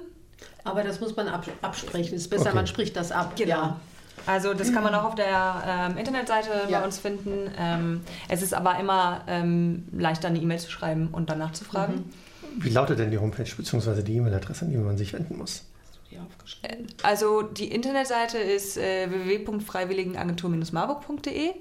Aber 0.64 0.84
das 0.84 1.00
muss 1.00 1.16
man 1.16 1.28
absprechen. 1.28 2.16
Es 2.16 2.22
ist 2.24 2.30
besser, 2.30 2.48
Okay. 2.48 2.56
man 2.56 2.68
spricht 2.68 2.96
das 2.96 3.12
ab. 3.12 3.34
Genau. 3.36 3.50
Ja. 3.50 3.80
Also 4.26 4.54
das 4.54 4.74
kann 4.74 4.84
man 4.84 4.94
auch 4.96 5.04
auf 5.06 5.16
der 5.16 5.90
ähm, 5.92 5.98
Internetseite 5.98 6.50
Ja. 6.70 6.80
bei 6.80 6.86
uns 6.86 7.00
finden. 7.00 7.50
Ähm, 7.58 8.02
es 8.28 8.42
ist 8.42 8.54
aber 8.54 8.78
immer 8.80 9.22
ähm, 9.28 9.86
leichter, 9.92 10.28
eine 10.28 10.40
E-Mail 10.40 10.60
zu 10.60 10.70
schreiben 10.72 11.10
und 11.12 11.30
danach 11.30 11.52
zu 11.54 11.64
fragen. 11.66 12.12
Wie 12.58 12.70
lautet 12.70 13.00
denn 13.00 13.12
die 13.12 13.18
Homepage 13.18 13.50
bzw. 13.56 14.02
die 14.02 14.18
E-Mail-Adresse, 14.18 14.66
an 14.66 14.72
die 14.72 14.78
man 14.78 14.98
sich 14.98 15.14
wenden 15.14 15.38
muss? 15.38 15.64
Die 16.12 16.18
aufgeschrieben. 16.18 16.88
Also 17.04 17.44
die 17.44 17.72
Internetseite 17.72 18.38
ist 18.40 18.78
äh, 18.78 19.10
www.freiwilligenagentur-marburg.de 19.10 21.52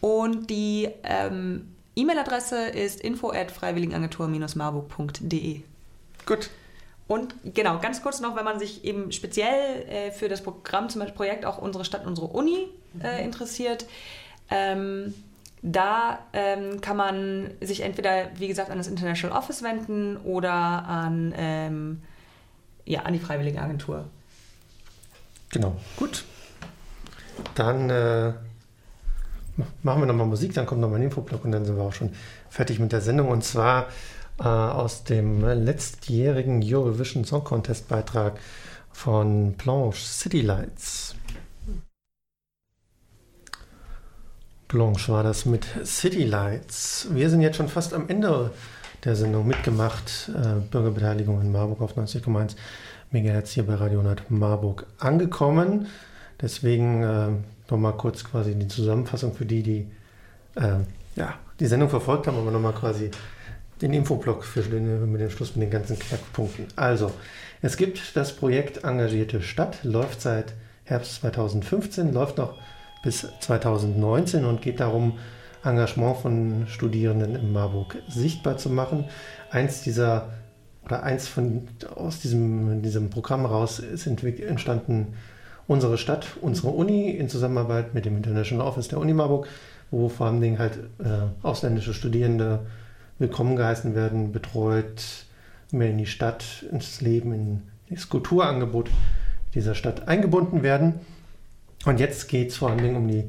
und 0.00 0.50
die 0.50 0.88
ähm, 1.04 1.68
E-Mail-Adresse 1.96 2.68
ist 2.68 3.00
info 3.00 3.30
at 3.30 3.50
freiwilligenagentur-marburg.de. 3.50 5.62
Gut. 6.26 6.50
Und 7.08 7.34
genau, 7.42 7.78
ganz 7.78 8.02
kurz 8.02 8.20
noch, 8.20 8.36
wenn 8.36 8.44
man 8.44 8.58
sich 8.58 8.84
eben 8.84 9.10
speziell 9.12 9.82
äh, 9.88 10.10
für 10.12 10.28
das 10.28 10.42
Programm, 10.42 10.90
zum 10.90 11.00
Beispiel 11.00 11.16
Projekt 11.16 11.46
auch 11.46 11.58
unsere 11.58 11.84
Stadt, 11.84 12.06
unsere 12.06 12.26
Uni 12.26 12.68
äh, 13.02 13.24
interessiert, 13.24 13.86
ähm, 14.50 15.14
da 15.62 16.20
ähm, 16.34 16.80
kann 16.80 16.96
man 16.96 17.50
sich 17.60 17.80
entweder, 17.80 18.28
wie 18.36 18.46
gesagt, 18.46 18.70
an 18.70 18.78
das 18.78 18.86
International 18.86 19.36
Office 19.36 19.62
wenden 19.62 20.16
oder 20.18 20.52
an, 20.52 21.34
ähm, 21.36 22.02
ja, 22.84 23.00
an 23.00 23.14
die 23.14 23.18
Freiwillige 23.18 23.60
Agentur. 23.60 24.04
Genau. 25.50 25.76
Gut. 25.96 26.24
Dann 27.54 27.90
äh, 27.90 28.32
machen 29.82 30.02
wir 30.02 30.06
nochmal 30.06 30.26
Musik, 30.26 30.54
dann 30.54 30.66
kommt 30.66 30.80
nochmal 30.80 31.00
ein 31.00 31.04
Infoblock 31.04 31.44
und 31.44 31.52
dann 31.52 31.64
sind 31.64 31.76
wir 31.76 31.82
auch 31.82 31.92
schon 31.92 32.12
fertig 32.50 32.78
mit 32.78 32.92
der 32.92 33.00
Sendung. 33.00 33.28
Und 33.28 33.44
zwar 33.44 33.86
aus 34.38 35.04
dem 35.04 35.40
letztjährigen 35.44 36.62
Eurovision 36.62 37.24
Song 37.24 37.44
Contest 37.44 37.88
Beitrag 37.88 38.38
von 38.92 39.54
Blanche 39.54 40.04
City 40.04 40.40
Lights. 40.40 41.14
Blanche 44.68 45.12
war 45.12 45.22
das 45.22 45.46
mit 45.46 45.66
City 45.84 46.24
Lights. 46.24 47.08
Wir 47.10 47.30
sind 47.30 47.40
jetzt 47.40 47.56
schon 47.56 47.68
fast 47.68 47.94
am 47.94 48.08
Ende 48.08 48.50
der 49.04 49.16
Sendung 49.16 49.46
mitgemacht. 49.46 50.30
Äh, 50.34 50.60
Bürgerbeteiligung 50.70 51.40
in 51.40 51.52
Marburg 51.52 51.80
auf 51.80 51.96
90,1 51.96 52.54
MHz 53.10 53.50
hier 53.52 53.66
bei 53.66 53.74
Radio 53.74 54.00
100 54.00 54.30
Marburg 54.30 54.86
angekommen. 54.98 55.86
Deswegen 56.40 57.02
äh, 57.02 57.28
nochmal 57.70 57.94
kurz 57.94 58.24
quasi 58.24 58.54
die 58.54 58.68
Zusammenfassung 58.68 59.34
für 59.34 59.46
die, 59.46 59.62
die 59.62 59.90
äh, 60.56 60.80
ja, 61.16 61.34
die 61.58 61.66
Sendung 61.66 61.88
verfolgt 61.88 62.26
haben, 62.26 62.36
aber 62.36 62.50
nochmal 62.50 62.74
quasi 62.74 63.10
den 63.80 63.92
Infoblock 63.92 64.44
für 64.44 64.62
den, 64.62 65.10
mit 65.10 65.20
dem 65.20 65.30
Schluss 65.30 65.56
mit 65.56 65.64
den 65.64 65.70
ganzen 65.70 65.98
Knackpunkten. 65.98 66.66
Also, 66.76 67.12
es 67.62 67.76
gibt 67.76 68.16
das 68.16 68.34
Projekt 68.34 68.84
Engagierte 68.84 69.42
Stadt, 69.42 69.82
läuft 69.84 70.20
seit 70.20 70.54
Herbst 70.84 71.16
2015, 71.16 72.12
läuft 72.12 72.38
noch 72.38 72.54
bis 73.02 73.26
2019 73.40 74.44
und 74.44 74.62
geht 74.62 74.80
darum, 74.80 75.18
Engagement 75.64 76.16
von 76.18 76.66
Studierenden 76.68 77.34
in 77.34 77.52
Marburg 77.52 77.96
sichtbar 78.08 78.56
zu 78.56 78.70
machen. 78.70 79.04
Eins 79.50 79.82
dieser 79.82 80.28
oder 80.84 81.02
eins 81.02 81.28
von 81.28 81.68
aus 81.94 82.20
diesem, 82.20 82.80
diesem 82.82 83.10
Programm 83.10 83.44
raus 83.44 83.78
ist 83.78 84.06
entstanden 84.06 85.14
unsere 85.66 85.98
Stadt, 85.98 86.26
unsere 86.40 86.68
Uni 86.68 87.10
in 87.10 87.28
Zusammenarbeit 87.28 87.92
mit 87.92 88.06
dem 88.06 88.16
International 88.16 88.66
Office 88.66 88.88
der 88.88 88.98
Uni 88.98 89.12
Marburg, 89.12 89.48
wo 89.90 90.08
vor 90.08 90.28
allen 90.28 90.40
Dingen 90.40 90.58
halt 90.58 90.78
äh, 90.98 91.46
ausländische 91.46 91.92
Studierende 91.92 92.60
willkommen 93.18 93.56
geheißen 93.56 93.96
werden, 93.96 94.32
betreut, 94.32 95.24
mehr 95.72 95.90
in 95.90 95.98
die 95.98 96.06
Stadt, 96.06 96.64
ins 96.70 97.00
Leben, 97.00 97.32
in 97.32 97.62
das 97.90 98.08
Kulturangebot 98.08 98.90
dieser 99.54 99.74
Stadt 99.74 100.06
eingebunden 100.06 100.62
werden. 100.62 101.00
Und 101.84 101.98
jetzt 102.00 102.28
geht 102.28 102.50
es 102.50 102.56
vor 102.56 102.70
allen 102.70 102.78
Dingen 102.78 102.96
um 102.96 103.08
die 103.08 103.24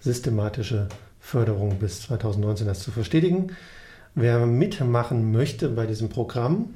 systematische 0.00 0.88
Förderung 1.20 1.78
bis 1.78 2.02
2019, 2.02 2.66
das 2.66 2.80
zu 2.80 2.90
verstetigen. 2.90 3.56
Wer 4.14 4.44
mitmachen 4.46 5.32
möchte 5.32 5.70
bei 5.70 5.86
diesem 5.86 6.10
Programm, 6.10 6.74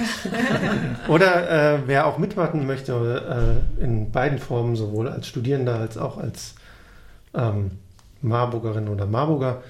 Oder 1.09 1.77
äh, 1.77 1.79
wer 1.87 2.05
auch 2.05 2.19
mitmachen 2.19 2.67
möchte, 2.67 3.63
äh, 3.81 3.83
in 3.83 4.11
beiden 4.11 4.39
Formen, 4.39 4.77
sowohl 4.77 5.09
als 5.09 5.27
Studierender 5.27 5.77
als 5.77 5.97
auch 5.97 6.19
als 6.19 6.55
ähm, 7.33 7.71
Marburgerin 8.21 8.89
oder 8.89 9.07
Marburger, 9.07 9.63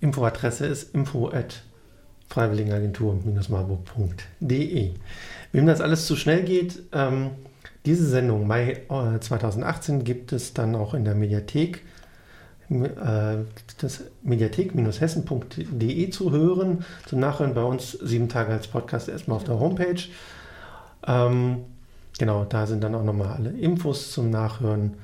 Infoadresse 0.00 0.66
ist 0.66 0.92
info 0.92 1.28
at 1.28 1.62
freiwilligenagentur-marburg.de. 2.30 4.90
Wem 5.52 5.66
das 5.66 5.80
alles 5.80 6.06
zu 6.06 6.16
schnell 6.16 6.42
geht, 6.42 6.82
ähm, 6.92 7.30
diese 7.86 8.08
Sendung 8.08 8.48
Mai 8.48 8.80
äh, 8.90 9.20
2018 9.20 10.02
gibt 10.02 10.32
es 10.32 10.52
dann 10.52 10.74
auch 10.74 10.94
in 10.94 11.04
der 11.04 11.14
Mediathek 11.14 11.76
äh, 11.76 11.80
das 13.78 14.02
mediathek-hessen.de 14.22 16.10
zu 16.10 16.30
hören, 16.32 16.84
zum 17.06 17.20
Nachhören 17.20 17.54
bei 17.54 17.62
uns 17.62 17.92
sieben 17.92 18.28
Tage 18.28 18.52
als 18.52 18.66
Podcast 18.68 19.08
erstmal 19.08 19.36
auf 19.36 19.44
der 19.44 19.58
Homepage. 19.58 20.02
Ähm, 21.06 21.64
genau, 22.18 22.44
da 22.44 22.66
sind 22.66 22.82
dann 22.82 22.94
auch 22.94 23.04
nochmal 23.04 23.34
alle 23.36 23.50
Infos 23.50 24.12
zum 24.12 24.30
Nachhören. 24.30 24.94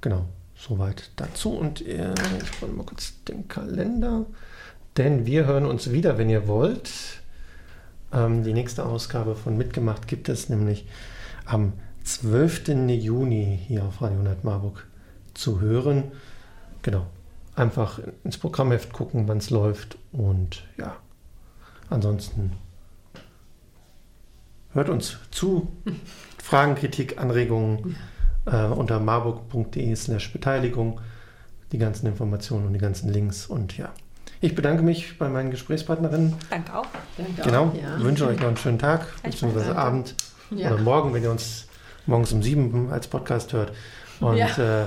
Genau, 0.00 0.24
soweit 0.56 1.10
dazu. 1.16 1.50
Und 1.50 1.86
äh, 1.86 2.14
ich 2.42 2.62
wollte 2.62 2.74
mal 2.74 2.86
kurz 2.86 3.12
den 3.24 3.48
Kalender, 3.48 4.26
denn 4.96 5.26
wir 5.26 5.46
hören 5.46 5.66
uns 5.66 5.92
wieder, 5.92 6.18
wenn 6.18 6.30
ihr 6.30 6.48
wollt. 6.48 6.90
Ähm, 8.12 8.44
die 8.44 8.54
nächste 8.54 8.86
Ausgabe 8.86 9.34
von 9.34 9.56
Mitgemacht 9.56 10.08
gibt 10.08 10.28
es 10.28 10.48
nämlich 10.48 10.86
am 11.44 11.74
12. 12.04 12.68
Juni 12.88 13.60
hier 13.66 13.84
auf 13.84 14.00
Radio 14.00 14.20
100 14.20 14.44
Marburg 14.44 14.86
zu 15.34 15.60
hören. 15.60 16.04
Genau. 16.82 17.06
Einfach 17.56 18.00
ins 18.24 18.38
Programmheft 18.38 18.92
gucken, 18.92 19.26
wann 19.28 19.38
es 19.38 19.50
läuft. 19.50 19.98
Und 20.12 20.64
ja, 20.78 20.96
ansonsten 21.90 22.52
hört 24.72 24.88
uns 24.88 25.18
zu. 25.30 25.68
Fragen, 26.42 26.76
Kritik, 26.76 27.18
Anregungen 27.18 27.96
äh, 28.46 28.64
unter 28.66 29.00
marburg.de 29.00 29.94
slash 29.96 30.32
Beteiligung. 30.32 31.00
Die 31.72 31.78
ganzen 31.78 32.06
Informationen 32.06 32.66
und 32.66 32.72
die 32.72 32.78
ganzen 32.78 33.12
Links. 33.12 33.46
Und 33.46 33.76
ja, 33.76 33.90
ich 34.40 34.54
bedanke 34.54 34.82
mich 34.82 35.18
bei 35.18 35.28
meinen 35.28 35.50
Gesprächspartnerinnen. 35.50 36.34
Danke 36.48 36.74
auch. 36.74 36.86
Danke 37.18 37.42
Genau. 37.42 37.64
auch, 37.66 37.74
ja. 37.74 38.00
Wünsche 38.00 38.26
euch 38.26 38.38
noch 38.40 38.46
einen 38.48 38.56
schönen 38.56 38.78
Tag, 38.78 39.06
beziehungsweise. 39.22 39.76
Abend 39.76 40.14
Ja. 40.50 40.72
oder 40.72 40.80
morgen, 40.82 41.12
wenn 41.12 41.22
ihr 41.22 41.30
uns 41.30 41.66
morgens 42.06 42.32
um 42.32 42.42
sieben 42.42 42.90
als 42.90 43.06
Podcast 43.08 43.52
hört. 43.52 43.72
Und 44.20 44.36
Ja. 44.38 44.46
äh, 44.82 44.86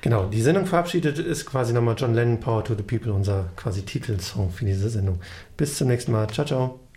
genau, 0.00 0.26
die 0.26 0.42
Sendung 0.42 0.66
verabschiedet 0.66 1.18
ist 1.18 1.46
quasi 1.46 1.72
nochmal 1.72 1.94
John 1.98 2.14
Lennon 2.14 2.40
Power 2.40 2.64
to 2.64 2.74
the 2.74 2.82
People, 2.82 3.12
unser 3.12 3.50
quasi 3.56 3.82
Titelsong 3.82 4.50
für 4.50 4.64
diese 4.64 4.90
Sendung. 4.90 5.20
Bis 5.56 5.76
zum 5.76 5.88
nächsten 5.88 6.12
Mal. 6.12 6.28
Ciao, 6.28 6.46
ciao. 6.46 6.89